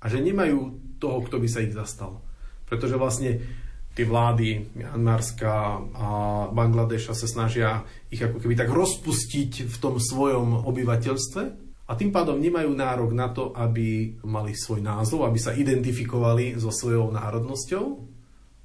a 0.02 0.04
že 0.06 0.22
nemajú 0.22 0.78
toho, 1.02 1.18
kto 1.26 1.42
by 1.42 1.48
sa 1.50 1.62
ich 1.62 1.74
zastal. 1.74 2.22
Pretože 2.70 2.94
vlastne 2.94 3.42
tie 3.90 4.06
vlády 4.06 4.70
Mianmarska 4.78 5.82
a 5.92 6.08
Bangladeša 6.54 7.12
sa 7.12 7.26
snažia 7.26 7.82
ich 8.06 8.22
ako 8.22 8.38
keby 8.38 8.54
tak 8.54 8.70
rozpustiť 8.70 9.66
v 9.66 9.76
tom 9.82 9.98
svojom 9.98 10.62
obyvateľstve 10.62 11.42
a 11.90 11.92
tým 11.98 12.14
pádom 12.14 12.38
nemajú 12.38 12.70
nárok 12.70 13.10
na 13.10 13.34
to, 13.34 13.50
aby 13.50 14.14
mali 14.22 14.54
svoj 14.54 14.78
názov, 14.78 15.26
aby 15.26 15.42
sa 15.42 15.50
identifikovali 15.50 16.54
so 16.54 16.70
svojou 16.70 17.10
národnosťou, 17.10 17.84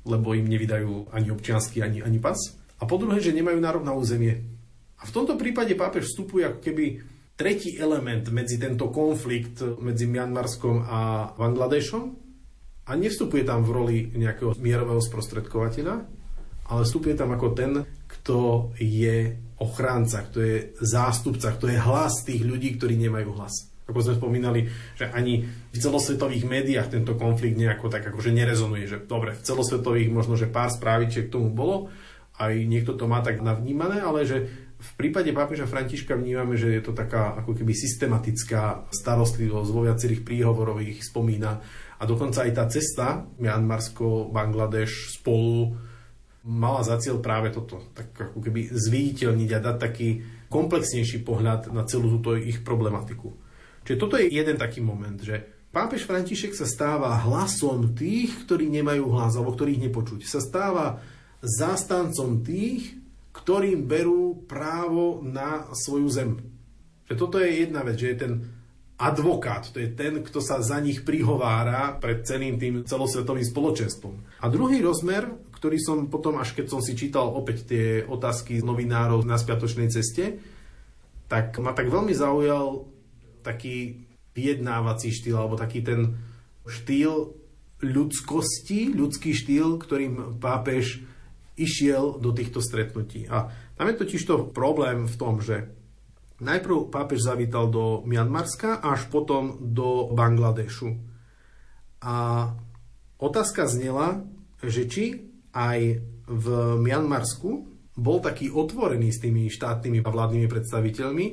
lebo 0.06 0.28
im 0.38 0.45
nevydajú 0.45 1.10
ani 1.10 1.34
občiansky, 1.34 1.82
ani, 1.82 2.06
ani 2.06 2.22
pas. 2.22 2.38
A 2.78 2.86
po 2.86 3.01
druhé, 3.01 3.18
že 3.18 3.34
nemajú 3.34 3.58
nárok 3.58 3.82
na 3.82 3.97
územie. 3.97 4.45
A 5.01 5.10
v 5.10 5.14
tomto 5.16 5.41
prípade 5.41 5.74
pápež 5.74 6.14
vstupuje 6.14 6.45
ako 6.45 6.60
keby 6.62 6.86
tretí 7.34 7.74
element 7.82 8.30
medzi 8.30 8.62
tento 8.62 8.93
konflikt 8.93 9.60
medzi 9.82 10.06
Mianmarskom 10.06 10.86
a 10.86 10.99
Bangladešom, 11.34 12.24
a 12.86 12.91
nevstupuje 12.93 13.41
tam 13.41 13.65
v 13.65 13.73
roli 13.73 13.97
nejakého 14.13 14.57
mierového 14.61 15.01
sprostredkovateľa, 15.01 15.95
ale 16.65 16.81
vstupuje 16.86 17.13
tam 17.17 17.33
ako 17.33 17.47
ten, 17.53 17.71
kto 18.05 18.69
je 18.77 19.38
ochránca, 19.61 20.25
kto 20.25 20.38
je 20.41 20.55
zástupca, 20.81 21.53
kto 21.53 21.69
je 21.69 21.77
hlas 21.81 22.25
tých 22.25 22.45
ľudí, 22.45 22.77
ktorí 22.77 22.97
nemajú 22.97 23.29
hlas. 23.38 23.73
Ako 23.86 24.01
sme 24.01 24.17
spomínali, 24.17 24.65
že 24.97 25.13
ani 25.13 25.45
v 25.45 25.77
celosvetových 25.77 26.49
médiách 26.49 26.89
tento 26.89 27.13
konflikt 27.13 27.53
nejako 27.53 27.93
tak 27.93 28.09
akože 28.09 28.33
nerezonuje, 28.33 28.89
že 28.89 28.97
dobre, 29.05 29.38
v 29.38 29.45
celosvetových 29.45 30.09
možno, 30.09 30.33
že 30.33 30.49
pár 30.49 30.73
správičiek 30.73 31.29
tomu 31.29 31.53
bolo, 31.53 31.93
aj 32.41 32.53
niekto 32.65 32.97
to 32.97 33.05
má 33.05 33.21
tak 33.21 33.45
navnímané, 33.45 34.01
ale 34.01 34.25
že 34.25 34.38
v 34.75 34.91
prípade 34.97 35.31
pápeža 35.31 35.69
Františka 35.69 36.17
vnímame, 36.17 36.57
že 36.57 36.73
je 36.73 36.81
to 36.83 36.91
taká 36.97 37.38
ako 37.39 37.55
keby 37.55 37.73
systematická 37.77 38.89
starostlivosť 38.91 39.69
vo 39.71 39.81
viacerých 39.86 40.21
príhovorových 40.25 41.05
spomína 41.05 41.61
a 41.95 42.03
dokonca 42.03 42.43
aj 42.43 42.51
tá 42.51 42.65
cesta 42.67 43.23
Mianmarsko, 43.39 44.27
Bangladeš 44.31 45.15
spolu 45.19 45.79
mala 46.45 46.85
za 46.85 47.01
cieľ 47.01 47.23
práve 47.23 47.49
toto. 47.49 47.81
Tak 47.95 48.13
ako 48.31 48.39
keby 48.43 48.69
zviditeľniť 48.69 49.49
a 49.55 49.59
dať 49.63 49.77
taký 49.81 50.09
komplexnejší 50.51 51.25
pohľad 51.25 51.73
na 51.73 51.87
celú 51.89 52.19
túto 52.19 52.37
ich 52.37 52.61
problematiku. 52.61 53.33
Čiže 53.85 53.97
toto 54.01 54.15
je 54.17 54.29
jeden 54.29 54.57
taký 54.57 54.81
moment, 54.81 55.17
že 55.17 55.41
pápež 55.73 56.05
František 56.05 56.53
sa 56.53 56.69
stáva 56.69 57.17
hlasom 57.25 57.97
tých, 57.97 58.45
ktorí 58.45 58.69
nemajú 58.69 59.09
hlas, 59.13 59.37
alebo 59.37 59.53
ktorých 59.53 59.89
nepočuť. 59.89 60.25
Sa 60.25 60.41
stáva 60.41 61.01
zástancom 61.41 62.41
tých, 62.45 62.97
ktorým 63.35 63.85
berú 63.85 64.45
právo 64.47 65.21
na 65.21 65.69
svoju 65.75 66.07
zem. 66.09 66.31
Že 67.05 67.13
toto 67.19 67.37
je 67.37 67.61
jedna 67.61 67.85
vec, 67.85 67.99
že 67.99 68.15
je 68.15 68.17
ten 68.17 68.33
advokát, 68.95 69.67
to 69.75 69.83
je 69.83 69.91
ten, 69.91 70.23
kto 70.23 70.39
sa 70.39 70.63
za 70.63 70.79
nich 70.79 71.03
prihovára 71.03 71.99
pred 71.99 72.23
celým 72.23 72.55
tým 72.55 72.87
celosvetovým 72.87 73.43
spoločenstvom. 73.43 74.39
A 74.39 74.45
druhý 74.47 74.79
rozmer, 74.79 75.27
ktorý 75.59 75.77
som 75.83 76.07
potom, 76.07 76.39
až 76.39 76.55
keď 76.55 76.65
som 76.71 76.79
si 76.79 76.95
čítal 76.95 77.27
opäť 77.27 77.67
tie 77.67 77.87
otázky 78.07 78.63
novinárov 78.63 79.27
na 79.27 79.35
spiatočnej 79.35 79.91
ceste, 79.91 80.39
tak 81.27 81.59
ma 81.59 81.75
tak 81.75 81.91
veľmi 81.91 82.15
zaujal 82.15 82.87
taký 83.43 84.07
vyjednávací 84.31 85.11
štýl, 85.11 85.35
alebo 85.35 85.59
taký 85.59 85.83
ten 85.83 86.15
štýl 86.63 87.35
ľudskosti, 87.83 88.95
ľudský 88.95 89.35
štýl, 89.35 89.75
ktorým 89.75 90.39
pápež 90.39 91.03
išiel 91.55 92.19
do 92.19 92.31
týchto 92.31 92.59
stretnutí. 92.63 93.27
A 93.27 93.51
tam 93.75 93.91
je 93.91 93.99
totiž 93.99 94.21
to 94.23 94.47
problém 94.51 95.07
v 95.07 95.15
tom, 95.19 95.39
že 95.43 95.71
Najprv 96.45 96.93
pápež 96.93 97.25
zavítal 97.25 97.73
do 97.73 98.05
Mianmarska, 98.05 98.77
až 98.77 99.09
potom 99.09 99.57
do 99.57 100.13
Bangladešu. 100.13 100.93
A 102.05 102.15
otázka 103.17 103.65
znela, 103.65 104.21
že 104.61 104.85
či 104.85 105.25
aj 105.57 106.05
v 106.29 106.47
Mianmarsku 106.77 107.49
bol 107.97 108.21
taký 108.21 108.53
otvorený 108.53 109.09
s 109.09 109.23
tými 109.25 109.49
štátnymi 109.49 110.05
a 110.05 110.13
vládnymi 110.13 110.45
predstaviteľmi, 110.45 111.25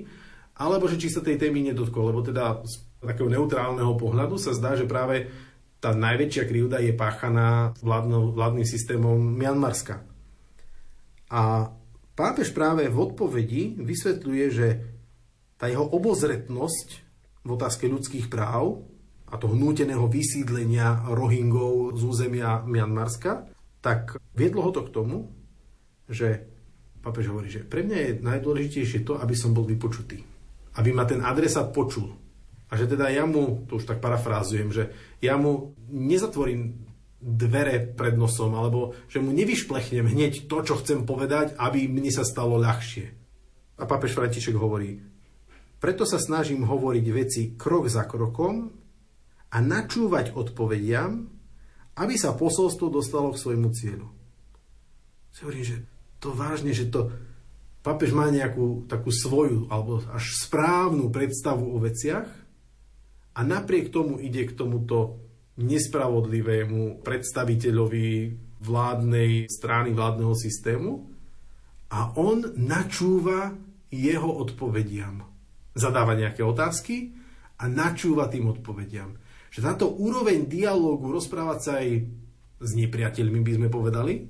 alebo 0.56 0.88
že 0.88 0.96
či 0.96 1.12
sa 1.12 1.20
tej 1.20 1.36
témy 1.36 1.60
nedotkol, 1.72 2.08
lebo 2.08 2.24
teda 2.24 2.64
z 2.64 2.86
takého 3.02 3.26
neutrálneho 3.28 3.98
pohľadu 3.98 4.38
sa 4.38 4.54
zdá, 4.54 4.78
že 4.78 4.86
práve 4.86 5.26
tá 5.82 5.90
najväčšia 5.90 6.44
krivda 6.46 6.78
je 6.78 6.94
páchaná 6.94 7.74
vládno, 7.82 8.30
vládnym 8.30 8.62
systémom 8.62 9.18
Mianmarska. 9.18 10.06
A 11.34 11.74
pápež 12.14 12.54
práve 12.54 12.86
v 12.86 12.96
odpovedi 12.96 13.82
vysvetľuje, 13.82 14.46
že 14.54 14.66
tá 15.62 15.70
jeho 15.70 15.86
obozretnosť 15.86 16.88
v 17.46 17.50
otázke 17.54 17.86
ľudských 17.86 18.26
práv 18.26 18.82
a 19.30 19.38
toho 19.38 19.54
núteného 19.54 20.10
vysídlenia 20.10 21.06
Rohingov 21.06 21.94
z 21.94 22.02
územia 22.02 22.66
Mianmarska, 22.66 23.46
tak 23.78 24.18
viedlo 24.34 24.66
ho 24.66 24.74
to 24.74 24.82
k 24.82 24.90
tomu, 24.90 25.30
že 26.10 26.50
papež 26.98 27.30
hovorí, 27.30 27.46
že 27.46 27.62
pre 27.62 27.86
mňa 27.86 27.98
je 28.02 28.10
najdôležitejšie 28.26 29.06
to, 29.06 29.22
aby 29.22 29.38
som 29.38 29.54
bol 29.54 29.62
vypočutý. 29.62 30.26
Aby 30.82 30.90
ma 30.90 31.06
ten 31.06 31.22
adresát 31.22 31.70
počul. 31.70 32.10
A 32.66 32.74
že 32.74 32.90
teda 32.90 33.06
ja 33.14 33.22
mu, 33.22 33.62
to 33.70 33.78
už 33.78 33.86
tak 33.86 34.02
parafrázujem, 34.02 34.74
že 34.74 34.90
ja 35.22 35.38
mu 35.38 35.78
nezatvorím 35.86 36.90
dvere 37.22 37.86
pred 37.94 38.18
nosom, 38.18 38.58
alebo 38.58 38.98
že 39.06 39.22
mu 39.22 39.30
nevyšplechnem 39.30 40.10
hneď 40.10 40.50
to, 40.50 40.58
čo 40.66 40.74
chcem 40.82 41.06
povedať, 41.06 41.54
aby 41.54 41.86
mne 41.86 42.10
sa 42.10 42.26
stalo 42.26 42.58
ľahšie. 42.58 43.06
A 43.78 43.86
pápež 43.86 44.18
František 44.18 44.58
hovorí, 44.58 45.11
preto 45.82 46.06
sa 46.06 46.22
snažím 46.22 46.62
hovoriť 46.62 47.06
veci 47.10 47.42
krok 47.58 47.90
za 47.90 48.06
krokom 48.06 48.70
a 49.50 49.58
načúvať 49.58 50.30
odpovediam, 50.38 51.26
aby 51.98 52.14
sa 52.14 52.38
posolstvo 52.38 52.86
dostalo 52.86 53.34
k 53.34 53.42
svojmu 53.42 53.68
cieľu. 53.74 54.06
Hovorím, 55.42 55.66
že 55.66 55.76
to 56.22 56.30
vážne, 56.30 56.70
že 56.70 56.86
to 56.86 57.10
papež 57.82 58.14
má 58.14 58.30
nejakú 58.30 58.86
takú 58.86 59.10
svoju 59.10 59.66
alebo 59.74 59.98
až 60.14 60.38
správnu 60.46 61.10
predstavu 61.10 61.74
o 61.74 61.82
veciach 61.82 62.30
a 63.34 63.40
napriek 63.42 63.90
tomu 63.90 64.22
ide 64.22 64.46
k 64.46 64.54
tomuto 64.54 65.18
nespravodlivému 65.58 67.02
predstaviteľovi 67.02 68.38
vládnej 68.62 69.50
strany, 69.50 69.90
vládneho 69.90 70.38
systému 70.38 71.10
a 71.90 72.14
on 72.14 72.54
načúva 72.54 73.50
jeho 73.90 74.30
odpovediam 74.30 75.31
zadáva 75.72 76.16
nejaké 76.16 76.44
otázky 76.44 77.16
a 77.60 77.68
načúva 77.68 78.28
tým 78.28 78.48
odpovediam. 78.50 79.16
že 79.52 79.60
táto 79.60 79.92
úroveň 79.92 80.48
dialógu, 80.48 81.12
rozprávať 81.12 81.58
sa 81.60 81.72
aj 81.84 81.88
s 82.62 82.70
nepriateľmi, 82.72 83.44
by 83.44 83.52
sme 83.60 83.68
povedali, 83.68 84.24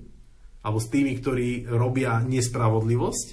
alebo 0.67 0.79
s 0.83 0.91
tými, 0.91 1.15
ktorí 1.23 1.71
robia 1.71 2.19
nespravodlivosť, 2.27 3.29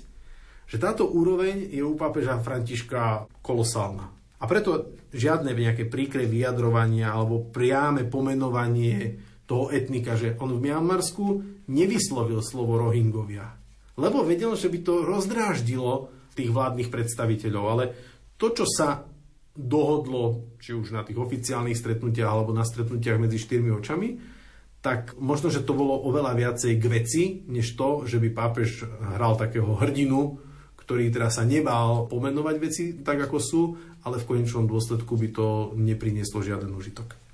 že 0.69 0.77
táto 0.77 1.09
úroveň 1.09 1.65
je 1.73 1.81
u 1.81 1.97
pápeža 1.97 2.37
Františka 2.45 3.25
kolosálna. 3.41 4.05
A 4.39 4.45
preto 4.45 4.93
žiadne 5.09 5.51
nejaké 5.51 5.89
príkre 5.89 6.29
vyjadrovania 6.29 7.09
alebo 7.09 7.49
priame 7.49 8.05
pomenovanie 8.05 9.17
toho 9.49 9.73
etnika, 9.73 10.13
že 10.13 10.37
on 10.37 10.61
v 10.61 10.69
Mianmarsku 10.69 11.25
nevyslovil 11.73 12.45
slovo 12.45 12.77
Rohingovia. 12.77 13.49
Lebo 13.97 14.21
vedel, 14.21 14.53
že 14.53 14.69
by 14.69 14.79
to 14.85 14.93
rozdráždilo 15.03 16.18
tých 16.39 16.49
vládnych 16.49 16.87
predstaviteľov. 16.87 17.65
Ale 17.67 17.83
to, 18.39 18.55
čo 18.55 18.63
sa 18.63 19.03
dohodlo, 19.59 20.55
či 20.63 20.71
už 20.71 20.95
na 20.95 21.03
tých 21.03 21.19
oficiálnych 21.19 21.75
stretnutiach 21.75 22.31
alebo 22.31 22.55
na 22.55 22.63
stretnutiach 22.63 23.19
medzi 23.19 23.35
štyrmi 23.35 23.75
očami, 23.75 24.09
tak 24.79 25.19
možno, 25.19 25.51
že 25.51 25.67
to 25.67 25.75
bolo 25.75 25.99
oveľa 26.07 26.39
viacej 26.39 26.79
k 26.79 26.85
veci, 26.87 27.23
než 27.51 27.75
to, 27.75 28.07
že 28.07 28.15
by 28.23 28.31
pápež 28.31 28.87
hral 29.19 29.35
takého 29.35 29.75
hrdinu, 29.75 30.39
ktorý 30.79 31.11
teda 31.11 31.27
sa 31.27 31.43
nebál 31.43 32.07
pomenovať 32.07 32.55
veci 32.57 32.83
tak, 33.03 33.19
ako 33.27 33.37
sú, 33.37 33.61
ale 34.07 34.23
v 34.23 34.27
konečnom 34.27 34.63
dôsledku 34.63 35.19
by 35.19 35.27
to 35.35 35.47
neprinieslo 35.75 36.39
žiaden 36.39 36.71
užitok. 36.71 37.28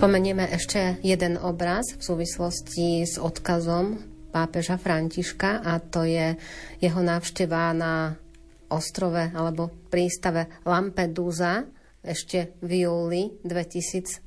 Spomenieme 0.00 0.48
ešte 0.48 0.96
jeden 1.04 1.36
obraz 1.36 1.92
v 1.92 2.00
súvislosti 2.00 3.04
s 3.04 3.20
odkazom 3.20 4.00
pápeža 4.32 4.80
Františka 4.80 5.60
a 5.60 5.76
to 5.76 6.08
je 6.08 6.40
jeho 6.80 7.00
návšteva 7.04 7.76
na 7.76 8.16
ostrove 8.72 9.20
alebo 9.20 9.68
prístave 9.92 10.48
Lampedusa 10.64 11.68
ešte 12.00 12.56
v 12.64 12.88
júli 12.88 13.44
2013, 13.44 14.24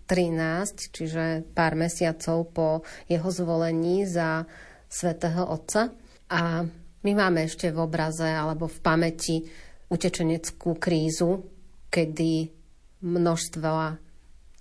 čiže 0.94 1.42
pár 1.58 1.74
mesiacov 1.74 2.54
po 2.54 2.68
jeho 3.10 3.34
zvolení 3.34 4.06
za 4.06 4.46
svätého 4.86 5.42
Otca. 5.42 5.90
A 6.30 6.70
my 7.02 7.12
máme 7.18 7.50
ešte 7.50 7.74
v 7.74 7.82
obraze 7.82 8.30
alebo 8.30 8.70
v 8.70 8.78
pamäti 8.78 9.42
utečeneckú 9.90 10.78
krízu, 10.78 11.50
kedy 11.90 12.62
množstva 13.02 14.03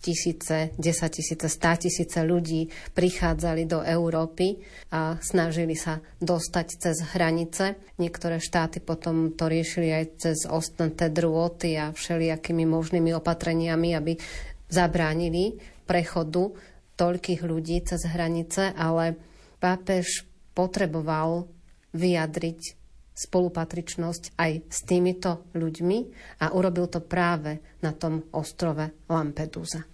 tisíce, 0.03 0.75
desaťtisíce, 0.75 1.47
tisíce 1.79 2.19
ľudí 2.27 2.67
prichádzali 2.93 3.71
do 3.71 3.87
Európy 3.87 4.59
a 4.91 5.15
snažili 5.23 5.79
sa 5.79 6.03
dostať 6.19 6.67
cez 6.75 6.97
hranice. 7.15 7.79
Niektoré 8.03 8.43
štáty 8.43 8.83
potom 8.83 9.31
to 9.39 9.47
riešili 9.47 9.95
aj 9.95 10.05
cez 10.19 10.39
ostnaté 10.51 11.07
drôty 11.15 11.79
a 11.79 11.95
všelijakými 11.95 12.67
možnými 12.67 13.15
opatreniami, 13.15 13.95
aby 13.95 14.19
zabránili 14.67 15.63
prechodu 15.87 16.51
toľkých 16.99 17.41
ľudí 17.47 17.79
cez 17.87 18.03
hranice, 18.11 18.75
ale 18.75 19.15
pápež 19.63 20.27
potreboval 20.53 21.47
vyjadriť 21.95 22.83
spolupatričnosť 23.13 24.41
aj 24.41 24.53
s 24.73 24.79
týmito 24.89 25.47
ľuďmi 25.53 25.99
a 26.41 26.57
urobil 26.57 26.89
to 26.89 27.05
práve 27.05 27.61
na 27.85 27.93
tom 27.93 28.25
ostrove 28.33 29.05
Lampedusa. 29.07 29.92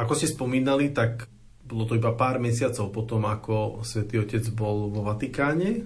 Ako 0.00 0.16
ste 0.16 0.32
spomínali, 0.32 0.96
tak 0.96 1.28
bolo 1.60 1.84
to 1.84 1.94
iba 1.94 2.16
pár 2.16 2.40
mesiacov 2.40 2.88
potom, 2.88 3.28
ako 3.28 3.84
svätý 3.84 4.16
Otec 4.16 4.42
bol 4.56 4.88
vo 4.88 5.04
Vatikáne 5.04 5.84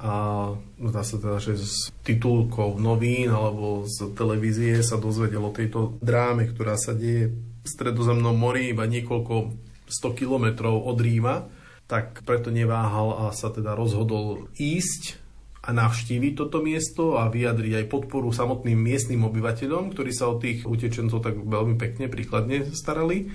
a 0.00 0.12
zdá 0.80 1.02
sa 1.04 1.20
teda, 1.20 1.36
že 1.36 1.60
z 1.60 1.92
titulkov 2.00 2.80
novín 2.80 3.28
alebo 3.28 3.84
z 3.84 4.16
televízie 4.16 4.80
sa 4.80 4.96
dozvedel 4.96 5.44
o 5.44 5.52
tejto 5.52 6.00
dráme, 6.00 6.48
ktorá 6.48 6.80
sa 6.80 6.96
deje 6.96 7.36
v 7.36 7.68
stredozemnom 7.68 8.32
mori 8.32 8.72
iba 8.72 8.88
niekoľko 8.88 9.52
100 9.92 10.18
kilometrov 10.18 10.88
od 10.88 10.96
Ríma, 10.96 11.44
tak 11.84 12.24
preto 12.24 12.48
neváhal 12.48 13.28
a 13.28 13.36
sa 13.36 13.52
teda 13.52 13.76
rozhodol 13.76 14.48
ísť 14.56 15.20
a 15.60 15.76
navštíviť 15.76 16.32
toto 16.32 16.64
miesto 16.64 17.20
a 17.20 17.28
vyjadriť 17.28 17.84
aj 17.84 17.90
podporu 17.92 18.32
samotným 18.32 18.80
miestnym 18.80 19.20
obyvateľom, 19.28 19.92
ktorí 19.92 20.10
sa 20.16 20.32
o 20.32 20.40
tých 20.40 20.64
utečencov 20.64 21.20
tak 21.20 21.36
veľmi 21.36 21.76
pekne, 21.76 22.08
príkladne 22.08 22.72
starali. 22.72 23.28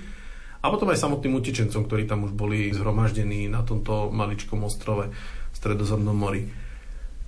A 0.66 0.74
potom 0.74 0.90
aj 0.90 0.98
samotným 0.98 1.38
utečencom, 1.38 1.86
ktorí 1.86 2.10
tam 2.10 2.26
už 2.26 2.34
boli 2.34 2.74
zhromaždení 2.74 3.46
na 3.46 3.62
tomto 3.62 4.10
maličkom 4.10 4.66
ostrove 4.66 5.06
v 5.14 5.54
Stredozemnom 5.54 6.18
mori. 6.18 6.42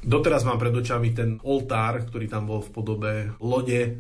Doteraz 0.02 0.42
mám 0.42 0.58
pred 0.58 0.74
očami 0.74 1.14
ten 1.14 1.38
oltár, 1.46 2.02
ktorý 2.02 2.26
tam 2.26 2.50
bol 2.50 2.66
v 2.66 2.70
podobe 2.74 3.12
lode, 3.38 3.94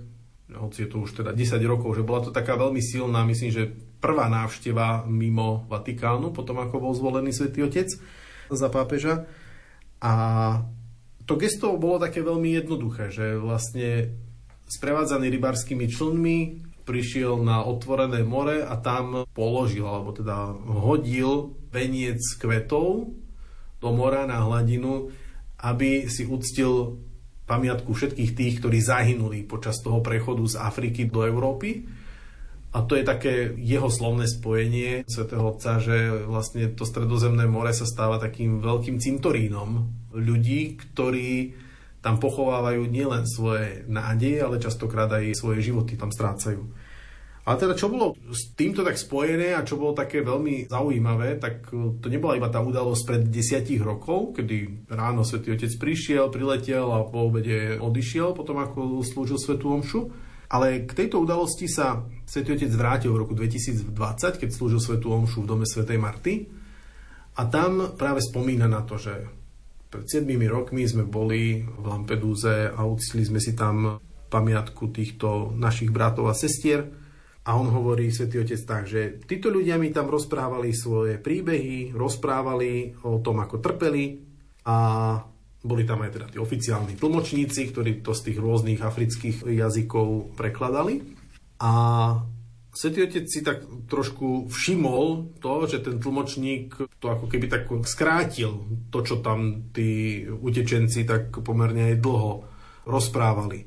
hoci 0.50 0.82
je 0.82 0.88
to 0.90 1.06
už 1.06 1.22
teda 1.22 1.30
10 1.38 1.54
rokov, 1.70 1.94
že 1.94 2.02
bola 2.02 2.26
to 2.26 2.34
taká 2.34 2.58
veľmi 2.58 2.82
silná, 2.82 3.22
myslím, 3.22 3.54
že 3.54 3.70
prvá 4.02 4.26
návšteva 4.26 5.06
mimo 5.06 5.70
Vatikánu, 5.70 6.34
potom 6.34 6.58
ako 6.58 6.82
bol 6.82 6.92
zvolený 6.98 7.30
svätý 7.30 7.62
Otec 7.62 7.94
za 8.50 8.68
pápeža. 8.72 9.22
A 10.02 10.12
to 11.30 11.38
gesto 11.38 11.78
bolo 11.78 12.02
také 12.02 12.26
veľmi 12.26 12.58
jednoduché, 12.58 13.14
že 13.14 13.38
vlastne 13.38 14.18
sprevádzaný 14.66 15.30
rybarskými 15.30 15.86
člnmi 15.86 16.38
prišiel 16.88 17.36
na 17.44 17.60
otvorené 17.68 18.24
more 18.24 18.64
a 18.64 18.80
tam 18.80 19.28
položil, 19.36 19.84
alebo 19.84 20.16
teda 20.16 20.56
hodil 20.64 21.52
veniec 21.68 22.24
kvetov 22.40 23.12
do 23.78 23.88
mora 23.92 24.24
na 24.24 24.40
hladinu, 24.40 25.12
aby 25.60 26.08
si 26.08 26.24
uctil 26.24 26.96
pamiatku 27.44 27.92
všetkých 27.92 28.32
tých, 28.32 28.54
ktorí 28.64 28.80
zahynuli 28.80 29.44
počas 29.44 29.80
toho 29.84 30.00
prechodu 30.00 30.40
z 30.48 30.56
Afriky 30.56 31.04
do 31.08 31.28
Európy. 31.28 31.84
A 32.68 32.84
to 32.84 32.96
je 32.96 33.04
také 33.04 33.56
jeho 33.56 33.88
slovné 33.88 34.28
spojenie 34.28 35.08
svätého 35.08 35.40
Otca, 35.40 35.80
že 35.80 36.28
vlastne 36.28 36.68
to 36.76 36.84
stredozemné 36.84 37.48
more 37.48 37.72
sa 37.72 37.88
stáva 37.88 38.20
takým 38.20 38.60
veľkým 38.60 39.00
cintorínom 39.00 39.88
ľudí, 40.12 40.76
ktorí 40.76 41.56
tam 42.08 42.16
pochovávajú 42.16 42.88
nielen 42.88 43.28
svoje 43.28 43.84
nádeje, 43.84 44.40
ale 44.40 44.56
častokrát 44.56 45.12
aj 45.12 45.36
svoje 45.36 45.60
životy 45.60 46.00
tam 46.00 46.08
strácajú. 46.08 46.64
Ale 47.44 47.60
teda 47.60 47.76
čo 47.76 47.92
bolo 47.92 48.16
s 48.32 48.56
týmto 48.56 48.80
tak 48.80 48.96
spojené 48.96 49.52
a 49.52 49.60
čo 49.60 49.76
bolo 49.76 49.92
také 49.92 50.24
veľmi 50.24 50.72
zaujímavé, 50.72 51.36
tak 51.36 51.68
to 51.68 52.06
nebola 52.08 52.40
iba 52.40 52.48
tá 52.48 52.64
udalosť 52.64 53.02
pred 53.04 53.22
desiatich 53.28 53.84
rokov, 53.84 54.40
kedy 54.40 54.88
ráno 54.88 55.20
svätý 55.20 55.52
Otec 55.52 55.68
prišiel, 55.76 56.32
priletel 56.32 56.88
a 56.88 57.04
po 57.04 57.28
obede 57.28 57.76
odišiel, 57.76 58.32
potom 58.32 58.56
ako 58.56 59.04
slúžil 59.04 59.36
Svetú 59.36 59.76
Omšu. 59.76 60.08
Ale 60.48 60.88
k 60.88 60.92
tejto 60.96 61.20
udalosti 61.20 61.68
sa 61.68 62.08
Svetý 62.24 62.56
Otec 62.56 62.72
vrátil 62.72 63.12
v 63.12 63.20
roku 63.20 63.36
2020, 63.36 63.84
keď 64.40 64.48
slúžil 64.48 64.80
Svetú 64.80 65.12
Omšu 65.12 65.44
v 65.44 65.48
dome 65.48 65.68
Svetej 65.68 66.00
Marty. 66.00 66.48
A 67.36 67.44
tam 67.52 67.96
práve 68.00 68.24
spomína 68.24 68.64
na 68.64 68.80
to, 68.80 68.96
že 68.96 69.37
pred 69.88 70.04
7 70.04 70.28
rokmi 70.48 70.84
sme 70.84 71.08
boli 71.08 71.64
v 71.64 71.84
Lampedúze 71.84 72.68
a 72.68 72.80
uctili 72.84 73.24
sme 73.24 73.40
si 73.40 73.56
tam 73.56 73.96
pamiatku 74.28 74.92
týchto 74.92 75.56
našich 75.56 75.88
bratov 75.88 76.28
a 76.28 76.36
sestier 76.36 76.84
a 77.48 77.56
on 77.56 77.72
hovorí, 77.72 78.12
Svetý 78.12 78.44
Otec, 78.44 78.60
tak, 78.68 78.84
že 78.84 79.24
títo 79.24 79.48
ľudia 79.48 79.80
mi 79.80 79.88
tam 79.88 80.12
rozprávali 80.12 80.76
svoje 80.76 81.16
príbehy, 81.16 81.96
rozprávali 81.96 83.00
o 83.08 83.24
tom, 83.24 83.40
ako 83.40 83.56
trpeli 83.64 84.20
a 84.68 84.76
boli 85.64 85.88
tam 85.88 86.04
aj 86.04 86.12
teda 86.12 86.26
tí 86.28 86.36
oficiálni 86.36 87.00
tlmočníci, 87.00 87.72
ktorí 87.72 88.04
to 88.04 88.12
z 88.12 88.30
tých 88.30 88.38
rôznych 88.38 88.84
afrických 88.84 89.48
jazykov 89.48 90.36
prekladali. 90.36 91.00
A 91.64 91.72
Svetý 92.68 93.08
Otec 93.08 93.26
si 93.26 93.40
tak 93.40 93.64
trošku 93.88 94.52
všimol 94.52 95.36
to, 95.40 95.66
že 95.66 95.82
ten 95.82 95.96
tlmočník 95.98 96.76
to 97.00 97.06
ako 97.08 97.26
keby 97.26 97.48
tak 97.48 97.66
skrátil 97.88 98.68
to, 98.92 99.02
čo 99.02 99.24
tam 99.24 99.72
tí 99.72 100.22
utečenci 100.28 101.08
tak 101.08 101.32
pomerne 101.40 101.94
aj 101.94 101.96
dlho 101.98 102.32
rozprávali. 102.84 103.66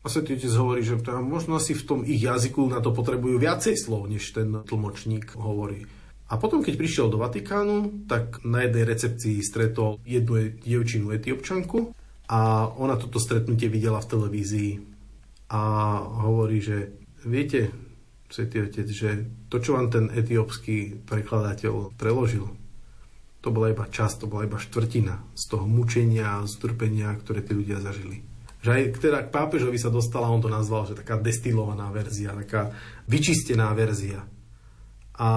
A 0.00 0.06
Svetý 0.08 0.36
Otec 0.36 0.52
hovorí, 0.56 0.80
že 0.82 0.98
teda 0.98 1.22
možno 1.22 1.60
asi 1.60 1.76
v 1.76 1.86
tom 1.86 2.00
ich 2.02 2.20
jazyku 2.24 2.66
na 2.66 2.82
to 2.82 2.90
potrebujú 2.90 3.36
viacej 3.36 3.76
slov, 3.76 4.08
než 4.08 4.32
ten 4.32 4.58
tlmočník 4.64 5.36
hovorí. 5.38 5.86
A 6.30 6.38
potom, 6.38 6.62
keď 6.62 6.78
prišiel 6.78 7.06
do 7.10 7.18
Vatikánu, 7.18 8.06
tak 8.06 8.40
na 8.46 8.62
jednej 8.62 8.86
recepcii 8.86 9.42
stretol 9.42 9.98
jednu 10.06 10.54
dievčinu 10.62 11.10
etiopčanku 11.10 11.90
a 12.30 12.70
ona 12.70 12.94
toto 12.94 13.18
stretnutie 13.18 13.66
videla 13.66 13.98
v 13.98 14.10
televízii 14.14 14.72
a 15.50 15.62
hovorí, 16.30 16.62
že 16.62 16.94
viete, 17.26 17.74
Svetý 18.30 18.62
Otec, 18.62 18.86
že 18.86 19.26
to, 19.50 19.58
čo 19.58 19.74
vám 19.74 19.90
ten 19.90 20.06
etiópsky 20.06 21.02
prekladateľ 21.02 21.98
preložil, 21.98 22.46
to 23.42 23.48
bola 23.50 23.74
iba 23.74 23.88
časť, 23.90 24.22
to 24.22 24.26
bola 24.30 24.46
iba 24.46 24.60
štvrtina 24.60 25.34
z 25.34 25.44
toho 25.50 25.66
mučenia 25.66 26.38
a 26.38 26.46
zdrpenia, 26.46 27.10
ktoré 27.18 27.42
tí 27.42 27.58
ľudia 27.58 27.82
zažili. 27.82 28.22
Že 28.60 28.70
aj 28.70 28.82
teda 29.00 29.18
k 29.26 29.32
pápežovi 29.32 29.80
sa 29.80 29.88
dostala, 29.88 30.30
on 30.30 30.44
to 30.44 30.52
nazval, 30.52 30.84
že 30.84 30.94
taká 30.94 31.16
destilovaná 31.16 31.88
verzia, 31.90 32.36
taká 32.36 32.70
vyčistená 33.08 33.72
verzia. 33.72 34.22
A 35.16 35.28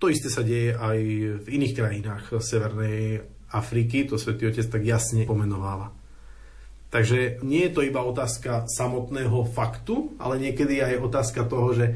to 0.00 0.08
isté 0.08 0.32
sa 0.32 0.40
deje 0.40 0.72
aj 0.72 0.98
v 1.44 1.46
iných 1.46 1.76
krajinách 1.76 2.40
Severnej 2.40 3.20
Afriky, 3.52 4.08
to 4.08 4.16
Svetý 4.16 4.48
Otec 4.48 4.64
tak 4.64 4.82
jasne 4.82 5.28
pomenováva. 5.28 5.92
Takže 6.88 7.44
nie 7.44 7.68
je 7.68 7.72
to 7.76 7.84
iba 7.84 8.00
otázka 8.00 8.64
samotného 8.64 9.44
faktu, 9.52 10.16
ale 10.16 10.40
niekedy 10.40 10.80
aj 10.80 11.04
otázka 11.04 11.44
toho, 11.44 11.76
že 11.76 11.92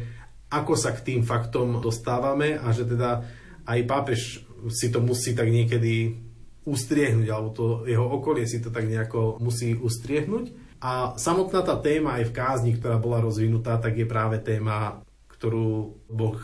ako 0.53 0.77
sa 0.77 0.93
k 0.93 1.01
tým 1.01 1.21
faktom 1.25 1.81
dostávame 1.81 2.61
a 2.61 2.69
že 2.77 2.85
teda 2.85 3.25
aj 3.65 3.81
pápež 3.89 4.21
si 4.69 4.93
to 4.93 5.01
musí 5.01 5.33
tak 5.33 5.49
niekedy 5.49 6.21
ustriehnúť, 6.63 7.27
alebo 7.33 7.51
to 7.51 7.65
jeho 7.89 8.07
okolie 8.07 8.47
si 8.47 8.63
to 8.63 8.71
tak 8.71 8.87
nejako 8.87 9.41
musí 9.43 9.75
ustriehnúť. 9.75 10.79
A 10.83 11.15
samotná 11.19 11.63
tá 11.63 11.79
téma 11.79 12.19
aj 12.21 12.31
v 12.31 12.37
kázni, 12.37 12.71
ktorá 12.77 12.99
bola 12.99 13.23
rozvinutá, 13.23 13.79
tak 13.79 13.99
je 13.99 14.07
práve 14.07 14.39
téma, 14.43 15.03
ktorú 15.31 15.99
Boh 16.07 16.39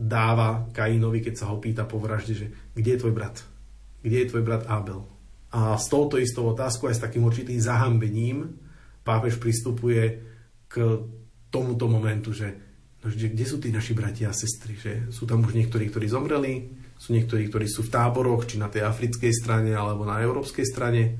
dáva 0.00 0.66
Kainovi, 0.72 1.20
keď 1.20 1.34
sa 1.36 1.52
ho 1.52 1.60
pýta 1.60 1.84
po 1.84 2.00
vražde, 2.00 2.34
že 2.34 2.46
kde 2.72 2.96
je 2.96 3.00
tvoj 3.04 3.14
brat? 3.14 3.36
Kde 4.00 4.16
je 4.24 4.30
tvoj 4.32 4.42
brat 4.46 4.64
Abel? 4.66 5.04
A 5.50 5.74
s 5.76 5.90
touto 5.90 6.16
istou 6.16 6.48
otázkou 6.48 6.88
aj 6.88 6.96
s 6.98 7.04
takým 7.04 7.26
určitým 7.26 7.58
zahambením 7.58 8.56
pápež 9.02 9.36
pristupuje 9.42 10.22
k 10.70 10.74
tomuto 11.50 11.90
momentu, 11.90 12.30
že 12.30 12.69
no, 13.00 13.06
kde 13.08 13.44
sú 13.48 13.56
tí 13.60 13.72
naši 13.72 13.96
bratia 13.96 14.28
a 14.30 14.36
sestry? 14.36 14.76
Že 14.76 14.92
sú 15.12 15.24
tam 15.24 15.44
už 15.44 15.56
niektorí, 15.56 15.88
ktorí 15.88 16.06
zomreli, 16.08 16.68
sú 17.00 17.16
niektorí, 17.16 17.48
ktorí 17.48 17.66
sú 17.66 17.88
v 17.88 17.92
táboroch, 17.92 18.44
či 18.44 18.60
na 18.60 18.68
tej 18.68 18.84
africkej 18.84 19.32
strane, 19.32 19.72
alebo 19.72 20.04
na 20.04 20.20
európskej 20.20 20.66
strane. 20.68 21.16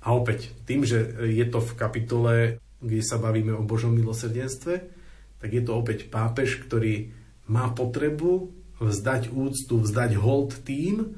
A 0.00 0.16
opäť, 0.16 0.56
tým, 0.64 0.86
že 0.86 1.04
je 1.28 1.44
to 1.50 1.60
v 1.60 1.76
kapitole, 1.76 2.34
kde 2.80 3.02
sa 3.04 3.20
bavíme 3.20 3.52
o 3.52 3.66
Božom 3.66 3.92
milosrdenstve, 3.92 4.74
tak 5.36 5.50
je 5.52 5.62
to 5.62 5.76
opäť 5.76 6.08
pápež, 6.08 6.64
ktorý 6.64 7.12
má 7.52 7.68
potrebu 7.76 8.50
vzdať 8.80 9.32
úctu, 9.32 9.80
vzdať 9.80 10.16
hold 10.16 10.64
tým, 10.64 11.16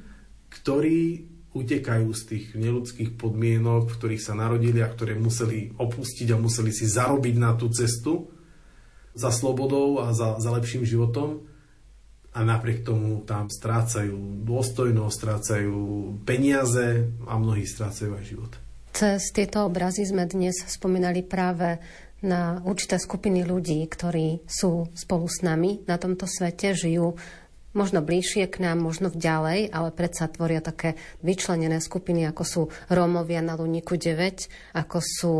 ktorí 0.50 1.28
utekajú 1.54 2.08
z 2.14 2.22
tých 2.28 2.44
neludských 2.54 3.18
podmienok, 3.18 3.90
v 3.90 3.96
ktorých 3.98 4.22
sa 4.22 4.34
narodili 4.36 4.78
a 4.84 4.88
ktoré 4.90 5.18
museli 5.18 5.74
opustiť 5.74 6.28
a 6.34 6.40
museli 6.40 6.70
si 6.70 6.86
zarobiť 6.86 7.34
na 7.40 7.56
tú 7.58 7.72
cestu 7.72 8.30
za 9.18 9.34
slobodou 9.34 9.98
a 9.98 10.14
za, 10.14 10.38
za 10.38 10.54
lepším 10.54 10.86
životom 10.86 11.42
a 12.30 12.46
napriek 12.46 12.86
tomu 12.86 13.26
tam 13.26 13.50
strácajú 13.50 14.46
dôstojnosť, 14.46 15.14
strácajú 15.18 15.78
peniaze 16.22 17.10
a 17.26 17.34
mnohí 17.34 17.66
strácajú 17.66 18.14
aj 18.14 18.24
život. 18.24 18.52
Cez 18.94 19.34
tieto 19.34 19.66
obrazy 19.66 20.06
sme 20.06 20.24
dnes 20.30 20.54
spomínali 20.70 21.26
práve 21.26 21.82
na 22.22 22.58
určité 22.66 22.98
skupiny 22.98 23.46
ľudí, 23.46 23.86
ktorí 23.86 24.42
sú 24.46 24.90
spolu 24.94 25.26
s 25.30 25.42
nami 25.42 25.86
na 25.86 25.98
tomto 25.98 26.26
svete, 26.26 26.74
žijú 26.74 27.14
možno 27.76 28.00
bližšie 28.00 28.48
k 28.48 28.64
nám, 28.64 28.80
možno 28.80 29.12
ďalej, 29.12 29.68
ale 29.72 29.90
predsa 29.92 30.28
tvoria 30.28 30.64
také 30.64 30.96
vyčlenené 31.20 31.80
skupiny, 31.82 32.24
ako 32.28 32.42
sú 32.44 32.62
Rómovia 32.88 33.44
na 33.44 33.58
Luniku 33.58 34.00
9, 34.00 34.74
ako 34.76 34.98
sú 35.00 35.34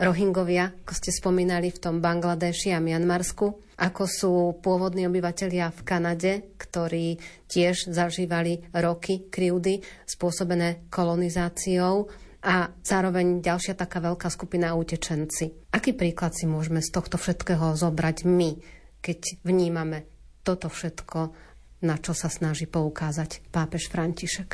Rohingovia, 0.00 0.72
ako 0.84 0.92
ste 0.96 1.10
spomínali 1.12 1.68
v 1.72 1.80
tom 1.80 2.00
Bangladeši 2.00 2.72
a 2.72 2.80
Mianmarsku, 2.80 3.76
ako 3.80 4.02
sú 4.04 4.32
pôvodní 4.60 5.08
obyvateľia 5.08 5.72
v 5.72 5.80
Kanade, 5.84 6.32
ktorí 6.60 7.16
tiež 7.48 7.88
zažívali 7.88 8.60
roky 8.76 9.28
krivdy 9.32 9.80
spôsobené 10.04 10.88
kolonizáciou 10.92 12.08
a 12.40 12.72
zároveň 12.80 13.44
ďalšia 13.44 13.76
taká 13.76 14.00
veľká 14.00 14.32
skupina 14.32 14.72
utečenci. 14.72 15.72
Aký 15.72 15.92
príklad 15.92 16.32
si 16.32 16.48
môžeme 16.48 16.80
z 16.80 16.88
tohto 16.92 17.20
všetkého 17.20 17.76
zobrať 17.76 18.24
my, 18.24 18.56
keď 19.04 19.44
vnímame 19.44 20.08
toto 20.40 20.72
všetko, 20.72 21.49
na 21.80 21.96
čo 21.96 22.12
sa 22.12 22.28
snaží 22.28 22.68
poukázať 22.68 23.48
pápež 23.48 23.88
František? 23.88 24.50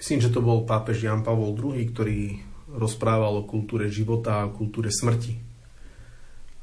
Myslím, 0.00 0.24
že 0.24 0.32
to 0.32 0.40
bol 0.40 0.64
pápež 0.64 1.04
Jan 1.04 1.20
Pavol 1.20 1.52
II, 1.52 1.76
ktorý 1.92 2.40
rozprával 2.72 3.44
o 3.44 3.48
kultúre 3.48 3.92
života 3.92 4.40
a 4.40 4.52
kultúre 4.52 4.88
smrti. 4.88 5.36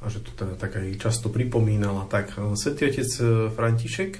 A 0.01 0.09
že 0.09 0.25
to 0.25 0.33
teda 0.33 0.57
tak 0.57 0.77
aj 0.81 0.97
často 0.97 1.29
pripomínal. 1.29 2.09
Tak 2.09 2.37
svätý 2.57 2.89
otec 2.89 3.09
František, 3.53 4.11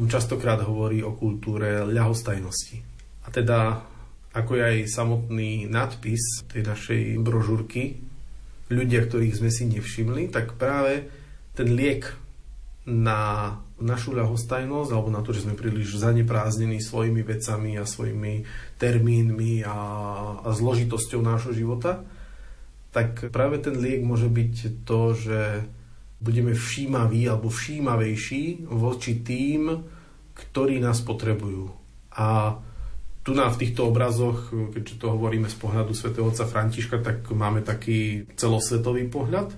on 0.00 0.08
častokrát 0.08 0.64
hovorí 0.64 1.04
o 1.04 1.12
kultúre 1.12 1.84
ľahostajnosti. 1.84 2.80
A 3.24 3.28
teda, 3.28 3.84
ako 4.32 4.50
je 4.56 4.62
aj 4.64 4.78
samotný 4.88 5.68
nadpis 5.68 6.44
tej 6.48 6.64
našej 6.64 7.02
brožúrky, 7.20 8.00
ľudia, 8.72 9.04
ktorých 9.04 9.36
sme 9.36 9.50
si 9.52 9.68
nevšimli, 9.68 10.32
tak 10.32 10.56
práve 10.56 11.12
ten 11.52 11.76
liek 11.76 12.08
na 12.88 13.52
našu 13.82 14.14
ľahostajnosť 14.14 14.90
alebo 14.94 15.10
na 15.10 15.20
to, 15.20 15.34
že 15.34 15.44
sme 15.44 15.58
príliš 15.58 15.98
zaneprázdnení 15.98 16.78
svojimi 16.78 17.26
vecami 17.26 17.76
a 17.76 17.84
svojimi 17.84 18.46
termínmi 18.78 19.66
a, 19.66 19.78
a 20.40 20.48
zložitosťou 20.54 21.20
nášho 21.20 21.52
života, 21.52 22.06
tak 22.94 23.32
práve 23.34 23.58
ten 23.58 23.74
liek 23.76 24.06
môže 24.06 24.30
byť 24.30 24.84
to, 24.86 25.00
že 25.18 25.40
budeme 26.22 26.54
všímaví 26.54 27.26
alebo 27.26 27.50
všímavejší 27.50 28.70
voči 28.70 29.18
tým, 29.20 29.82
ktorí 30.32 30.78
nás 30.78 31.02
potrebujú. 31.02 31.74
A 32.14 32.56
tu 33.22 33.34
na 33.34 33.50
v 33.50 33.58
týchto 33.58 33.86
obrazoch, 33.90 34.50
keďže 34.50 34.98
to 34.98 35.06
hovoríme 35.14 35.46
z 35.46 35.56
pohľadu 35.58 35.94
svätého 35.94 36.26
otca 36.26 36.46
Františka, 36.46 36.98
tak 37.02 37.26
máme 37.30 37.62
taký 37.62 38.26
celosvetový 38.34 39.06
pohľad, 39.10 39.54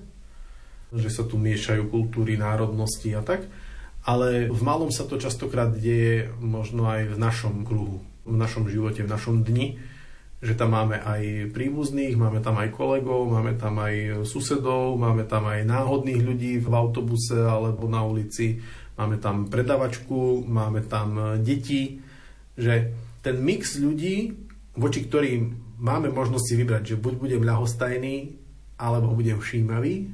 že 0.95 1.09
sa 1.11 1.25
tu 1.25 1.41
miešajú 1.41 1.89
kultúry, 1.89 2.37
národnosti 2.37 3.11
a 3.17 3.25
tak 3.25 3.49
ale 4.05 4.53
v 4.53 4.61
malom 4.61 4.93
sa 4.93 5.09
to 5.09 5.17
častokrát 5.17 5.73
deje 5.73 6.29
možno 6.37 6.85
aj 6.85 7.17
v 7.17 7.17
našom 7.17 7.65
kruhu, 7.65 8.05
v 8.29 8.37
našom 8.37 8.69
živote, 8.69 9.01
v 9.01 9.13
našom 9.13 9.41
dni, 9.41 9.81
že 10.45 10.53
tam 10.53 10.77
máme 10.77 11.01
aj 11.01 11.57
príbuzných, 11.57 12.21
máme 12.21 12.45
tam 12.45 12.61
aj 12.61 12.69
kolegov, 12.77 13.33
máme 13.33 13.57
tam 13.57 13.81
aj 13.81 14.29
susedov, 14.29 15.01
máme 15.01 15.25
tam 15.25 15.49
aj 15.49 15.65
náhodných 15.65 16.21
ľudí 16.21 16.61
v 16.61 16.69
autobuse 16.69 17.49
alebo 17.49 17.89
na 17.89 18.05
ulici, 18.05 18.61
máme 19.01 19.17
tam 19.17 19.49
predavačku, 19.49 20.45
máme 20.45 20.85
tam 20.85 21.41
deti, 21.41 22.05
že 22.61 22.93
ten 23.25 23.41
mix 23.41 23.81
ľudí, 23.81 24.37
voči 24.77 25.09
ktorým 25.09 25.65
máme 25.81 26.13
možnosť 26.13 26.45
si 26.45 26.55
vybrať, 26.61 26.83
že 26.93 27.01
buď 27.01 27.15
budem 27.17 27.43
ľahostajný, 27.43 28.37
alebo 28.77 29.17
budem 29.17 29.41
všímavý, 29.41 30.13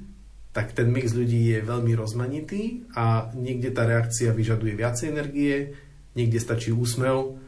tak 0.51 0.75
ten 0.75 0.91
mix 0.91 1.15
ľudí 1.15 1.55
je 1.55 1.63
veľmi 1.63 1.95
rozmanitý 1.95 2.91
a 2.99 3.31
niekde 3.39 3.71
tá 3.71 3.87
reakcia 3.87 4.35
vyžaduje 4.35 4.75
viacej 4.75 5.07
energie, 5.15 5.79
niekde 6.19 6.43
stačí 6.43 6.75
úsmev, 6.75 7.39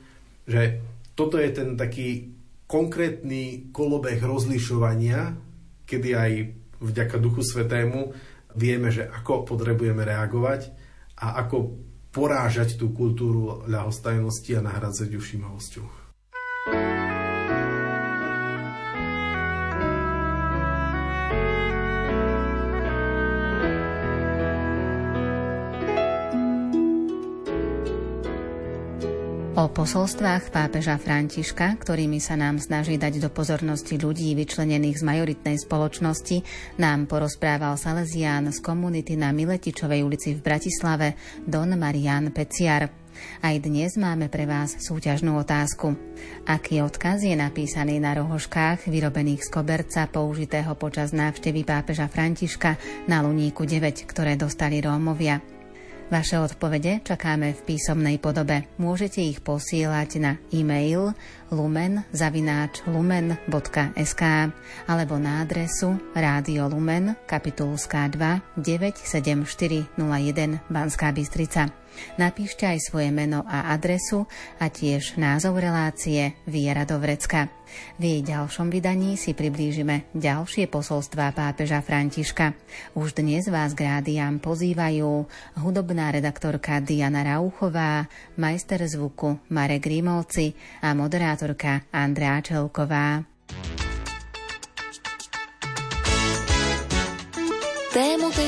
že 0.46 0.78
toto 1.18 1.36
je 1.38 1.50
ten 1.50 1.74
taký 1.74 2.30
konkrétny 2.70 3.74
kolobeh 3.74 4.22
rozlišovania, 4.22 5.34
kedy 5.84 6.08
aj 6.14 6.32
vďaka 6.78 7.16
Duchu 7.18 7.42
Svetému 7.42 8.14
vieme, 8.54 8.88
že 8.94 9.04
ako 9.04 9.44
potrebujeme 9.44 10.06
reagovať 10.06 10.72
a 11.20 11.42
ako 11.42 11.76
porážať 12.12 12.76
tú 12.76 12.92
kultúru 12.92 13.64
ľahostajnosti 13.66 14.52
a 14.56 14.64
nahradzať 14.64 15.08
ju 15.16 15.20
všímavosťou. 15.20 16.01
O 29.62 29.70
posolstvách 29.70 30.50
pápeža 30.50 30.98
Františka, 30.98 31.78
ktorými 31.78 32.18
sa 32.18 32.34
nám 32.34 32.58
snaží 32.58 32.98
dať 32.98 33.22
do 33.22 33.30
pozornosti 33.30 33.94
ľudí 33.94 34.34
vyčlenených 34.34 34.98
z 34.98 35.06
majoritnej 35.06 35.54
spoločnosti, 35.54 36.42
nám 36.82 37.06
porozprával 37.06 37.78
Salesián 37.78 38.50
z 38.50 38.58
komunity 38.58 39.14
na 39.14 39.30
Miletičovej 39.30 40.02
ulici 40.02 40.34
v 40.34 40.42
Bratislave 40.42 41.14
Don 41.46 41.78
Marian 41.78 42.34
Peciar. 42.34 42.90
Aj 43.38 43.54
dnes 43.62 43.94
máme 43.94 44.26
pre 44.26 44.50
vás 44.50 44.82
súťažnú 44.82 45.38
otázku. 45.38 45.94
Aký 46.42 46.82
odkaz 46.82 47.22
je 47.22 47.38
napísaný 47.38 48.02
na 48.02 48.18
rohoškách 48.18 48.90
vyrobených 48.90 49.46
z 49.46 49.48
koberca 49.62 50.10
použitého 50.10 50.74
počas 50.74 51.14
návštevy 51.14 51.62
pápeža 51.62 52.10
Františka 52.10 52.82
na 53.06 53.22
Luníku 53.22 53.62
9, 53.62 54.10
ktoré 54.10 54.34
dostali 54.34 54.82
Rómovia? 54.82 55.51
Vaše 56.12 56.36
odpovede 56.36 57.00
čakáme 57.08 57.56
v 57.56 57.72
písomnej 57.72 58.20
podobe. 58.20 58.68
Môžete 58.76 59.24
ich 59.24 59.40
posielať 59.40 60.20
na 60.20 60.36
e-mail 60.52 61.16
lumen.lumen.sk 61.48 64.22
alebo 64.92 65.14
na 65.16 65.40
adresu 65.40 65.96
Rádio 66.12 66.68
Lumen, 66.68 67.16
kapitulská 67.24 68.12
2, 68.12 68.60
97401 68.60 69.88
Banská 70.68 71.16
Bystrica. 71.16 71.81
Napíšte 72.16 72.68
aj 72.68 72.78
svoje 72.92 73.08
meno 73.08 73.44
a 73.48 73.72
adresu 73.72 74.28
a 74.60 74.68
tiež 74.68 75.16
názov 75.16 75.60
relácie 75.60 76.36
Viera 76.44 76.84
do 76.84 77.00
Vrecka. 77.00 77.48
V 77.96 78.02
jej 78.04 78.20
ďalšom 78.20 78.68
vydaní 78.68 79.16
si 79.16 79.32
priblížime 79.32 80.12
ďalšie 80.12 80.68
posolstvá 80.68 81.32
pápeža 81.32 81.80
Františka. 81.80 82.52
Už 82.92 83.16
dnes 83.16 83.48
vás 83.48 83.72
k 83.72 83.88
rádiám 83.88 84.44
pozývajú 84.44 85.24
hudobná 85.60 86.12
redaktorka 86.12 86.84
Diana 86.84 87.24
Rauchová, 87.24 88.08
majster 88.36 88.84
zvuku 88.84 89.40
Marek 89.48 89.88
Grimovci 89.88 90.52
a 90.84 90.92
moderátorka 90.92 91.88
Andrea 91.92 92.44
Čelková. 92.44 93.24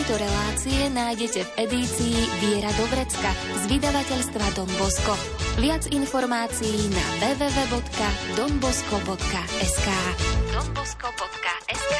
Tejto 0.05 0.21
relácie 0.21 0.93
nájdete 0.93 1.49
v 1.49 1.65
edícii 1.65 2.29
Viera 2.37 2.69
do 2.77 2.85
Vrecka 2.93 3.33
z 3.57 3.73
vydavateľstva 3.73 4.53
Don 4.53 4.69
Bosco. 4.77 5.17
Viac 5.57 5.89
informácií 5.97 6.93
na 6.93 7.25
www.donbosco.sk 7.25 9.89
donbosco.sk 10.53 11.95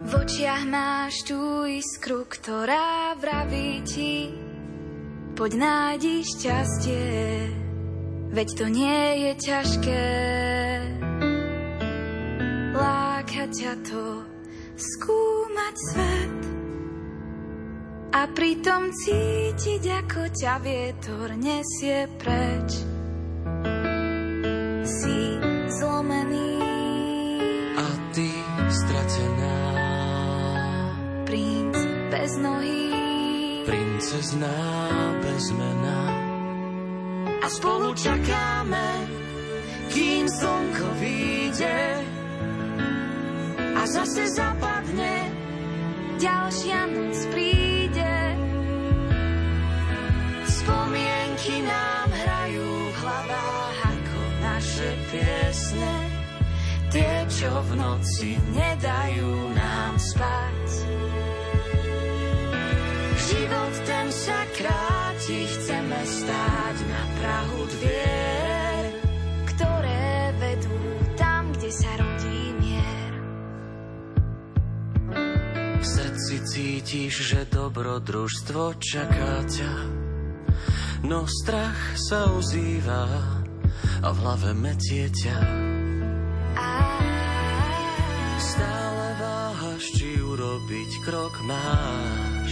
V 0.00 0.12
očiach 0.24 0.64
máš 0.72 1.20
tú 1.28 1.68
iskru, 1.68 2.24
ktorá 2.24 3.12
vraví 3.20 3.84
ti, 3.84 4.32
poď 5.34 5.52
nájdi 5.58 6.22
šťastie, 6.22 7.06
veď 8.30 8.48
to 8.54 8.66
nie 8.70 9.02
je 9.18 9.32
ťažké. 9.42 10.06
Láka 12.74 13.44
ťa 13.50 13.72
to 13.82 14.22
skúmať 14.78 15.74
svet 15.90 16.40
a 18.14 18.20
pritom 18.30 18.94
cítiť, 18.94 19.82
ako 20.06 20.22
ťa 20.30 20.54
vietor 20.62 21.28
nesie 21.34 22.06
preč. 22.14 22.70
Si 24.86 25.18
zlomený 25.82 26.62
a 27.74 27.86
ty 28.14 28.30
stratená. 28.70 29.58
Princ 31.26 31.74
bez 32.14 32.32
nohy 32.38 32.84
princezná 34.04 35.13
bez 35.34 35.50
mena. 35.50 36.00
A 37.42 37.46
spolu 37.50 37.90
čakáme, 37.98 38.86
kým 39.90 40.30
slnko 40.30 40.86
vyjde 41.02 41.80
a 43.74 43.82
zase 43.82 44.30
zapadne, 44.30 45.16
ďalšia 46.22 46.80
noc 46.86 47.18
príde. 47.34 48.14
Spomienky 50.46 51.66
nám 51.66 52.08
hrajú 52.14 52.70
v 52.94 52.96
hlavách 53.02 53.78
ako 53.90 54.20
naše 54.38 54.90
piesne, 55.10 55.94
tie, 56.94 57.14
čo 57.26 57.50
v 57.50 57.70
noci 57.74 58.38
nedajú 58.54 59.30
nám 59.50 59.98
spať. 59.98 60.62
Dvier, 67.84 68.84
ktoré 69.44 70.32
vedú 70.40 70.80
tam, 71.20 71.52
kde 71.52 71.68
sa 71.68 71.92
rodí 72.00 72.40
mier. 72.64 73.12
V 75.76 75.84
srdci 75.84 76.36
cítiš, 76.48 77.14
že 77.28 77.40
dobrodružstvo 77.52 78.80
čaká 78.80 79.44
ťa, 79.44 79.72
no 81.04 81.28
strach 81.28 81.76
sa 82.08 82.24
ozýva 82.32 83.04
a 84.00 84.08
v 84.08 84.16
hlave 84.24 84.56
metie 84.56 85.12
ťa. 85.12 85.36
Stále 88.40 89.06
váhaš, 89.20 89.84
či 89.92 90.24
urobiť 90.24 90.90
krok 91.04 91.36
máš. 91.44 92.48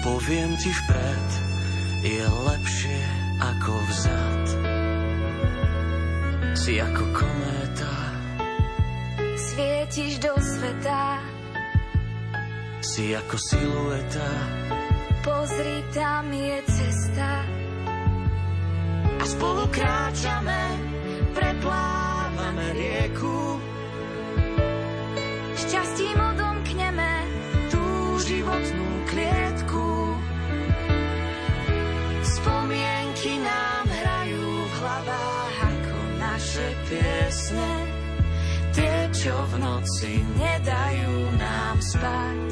Poviem 0.00 0.56
ti 0.56 0.72
vpred, 0.72 1.28
je 2.00 2.24
lepšie 2.24 3.23
ako 3.40 3.72
vzad. 3.90 4.44
Si 6.54 6.78
ako 6.80 7.04
kométa, 7.12 7.94
svietiš 9.36 10.22
do 10.22 10.34
sveta, 10.38 11.18
si 12.80 13.10
ako 13.10 13.36
silueta. 13.36 14.30
Pozri, 15.24 15.82
tam 15.90 16.30
je 16.30 16.58
cesta. 16.68 17.30
A 19.18 19.24
spolu 19.24 19.66
kráčame, 19.72 20.62
preplávame 21.32 22.66
rieku. 22.76 23.58
Šťastím 25.58 26.18
odomkneme 26.20 27.12
tú 27.72 27.82
životnú 28.20 28.93
čo 39.24 39.32
v 39.32 39.54
noci 39.56 40.20
nedajú 40.36 41.12
nám 41.40 41.80
spať. 41.80 42.44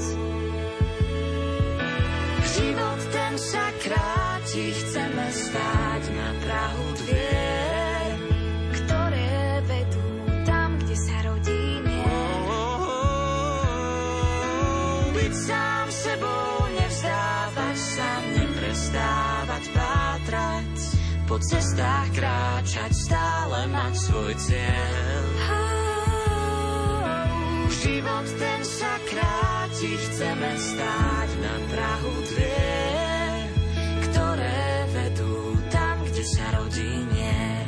Život 2.48 3.00
ten 3.12 3.32
sa 3.36 3.66
kráti, 3.76 4.72
chceme 4.72 5.26
stáť 5.28 6.02
na 6.16 6.28
Prahu 6.40 6.86
dvier, 7.04 8.08
ktoré 8.72 9.60
vedú 9.68 10.08
tam, 10.48 10.80
kde 10.80 10.96
sa 10.96 11.16
rodí 11.28 11.64
mier. 11.84 12.40
Byť 15.12 15.34
sám 15.44 15.86
sebou, 15.92 16.72
nevzdávať 16.72 17.76
sa, 17.76 18.10
neprestávať 18.32 19.64
pátrať, 19.76 20.72
po 21.28 21.36
cestách 21.36 22.08
kráčať, 22.16 22.92
stále 22.96 23.68
mať 23.68 23.92
svoj 23.92 24.32
cieľ. 24.40 25.31
Život 27.82 28.26
ten 28.38 28.60
sa 28.62 28.94
kráti, 29.10 29.90
chceme 29.90 30.50
stáť 30.54 31.30
na 31.42 31.54
Prahu 31.66 32.14
dvier, 32.30 33.42
ktoré 34.06 34.62
vedú 34.94 35.58
tam, 35.66 35.96
kde 36.06 36.22
sa 36.22 36.46
rodí 36.62 36.92
mier. 37.10 37.66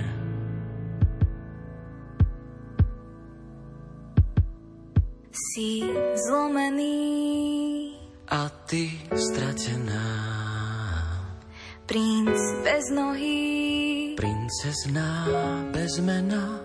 Si 5.35 5.83
zlomený 6.31 7.99
a 8.31 8.47
ty 8.71 8.95
stratená. 9.19 10.07
Princ 11.91 12.39
bez 12.63 12.87
nohy, 12.95 13.43
princezná 14.15 15.27
bez 15.75 15.99
mena. 15.99 16.64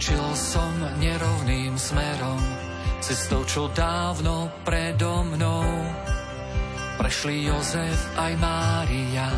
Vykročil 0.00 0.32
som 0.32 0.72
nerovným 0.96 1.76
smerom, 1.76 2.40
cestou, 3.04 3.44
čo 3.44 3.68
dávno 3.68 4.48
predo 4.64 5.20
mnou. 5.28 5.68
Prešli 6.96 7.44
Jozef 7.44 8.00
aj 8.16 8.32
Mária. 8.40 9.28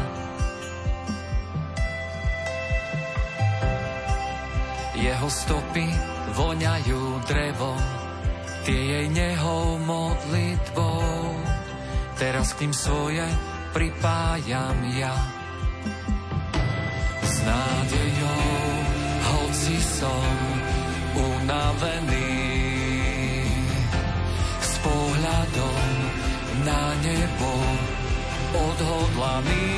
Jeho 4.95 5.27
stopy 5.27 5.83
voňajú 6.39 7.03
drevo, 7.27 7.75
tie 8.63 8.79
jej 9.03 9.07
nehou 9.11 9.83
modlitbou. 9.83 11.43
Teraz 12.23 12.55
k 12.55 12.71
ním 12.71 12.75
svoje 12.79 13.27
pripájam 13.75 14.79
ja. 14.95 15.19
S 17.19 17.35
nádejou 17.43 18.63
hoci 19.23 19.77
som 19.79 20.52
unavený 21.43 22.39
s 24.63 24.73
pohľadom 24.79 25.83
na 26.63 26.83
nebo 27.03 27.53
odhodlaný. 28.55 29.75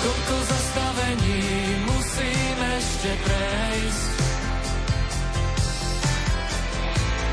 Koľko 0.00 0.36
zastavení 0.48 1.44
musím 1.84 2.56
ešte 2.80 3.10
prejsť, 3.20 4.12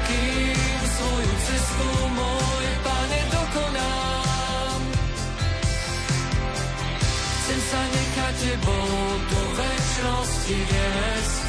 kým 0.07 0.81
svoju 0.83 1.33
cestu 1.47 1.89
môj 2.11 2.67
pane 2.83 3.21
dokonám. 3.31 4.79
Chcem 7.39 7.59
sa 7.71 7.81
nechať 7.87 8.35
tebou 8.35 8.91
do 9.31 9.41
väčšnosti 10.01 10.57
viesť, 10.57 11.41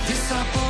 kde 0.00 0.16
sa 0.16 0.40
ponorím 0.48 0.65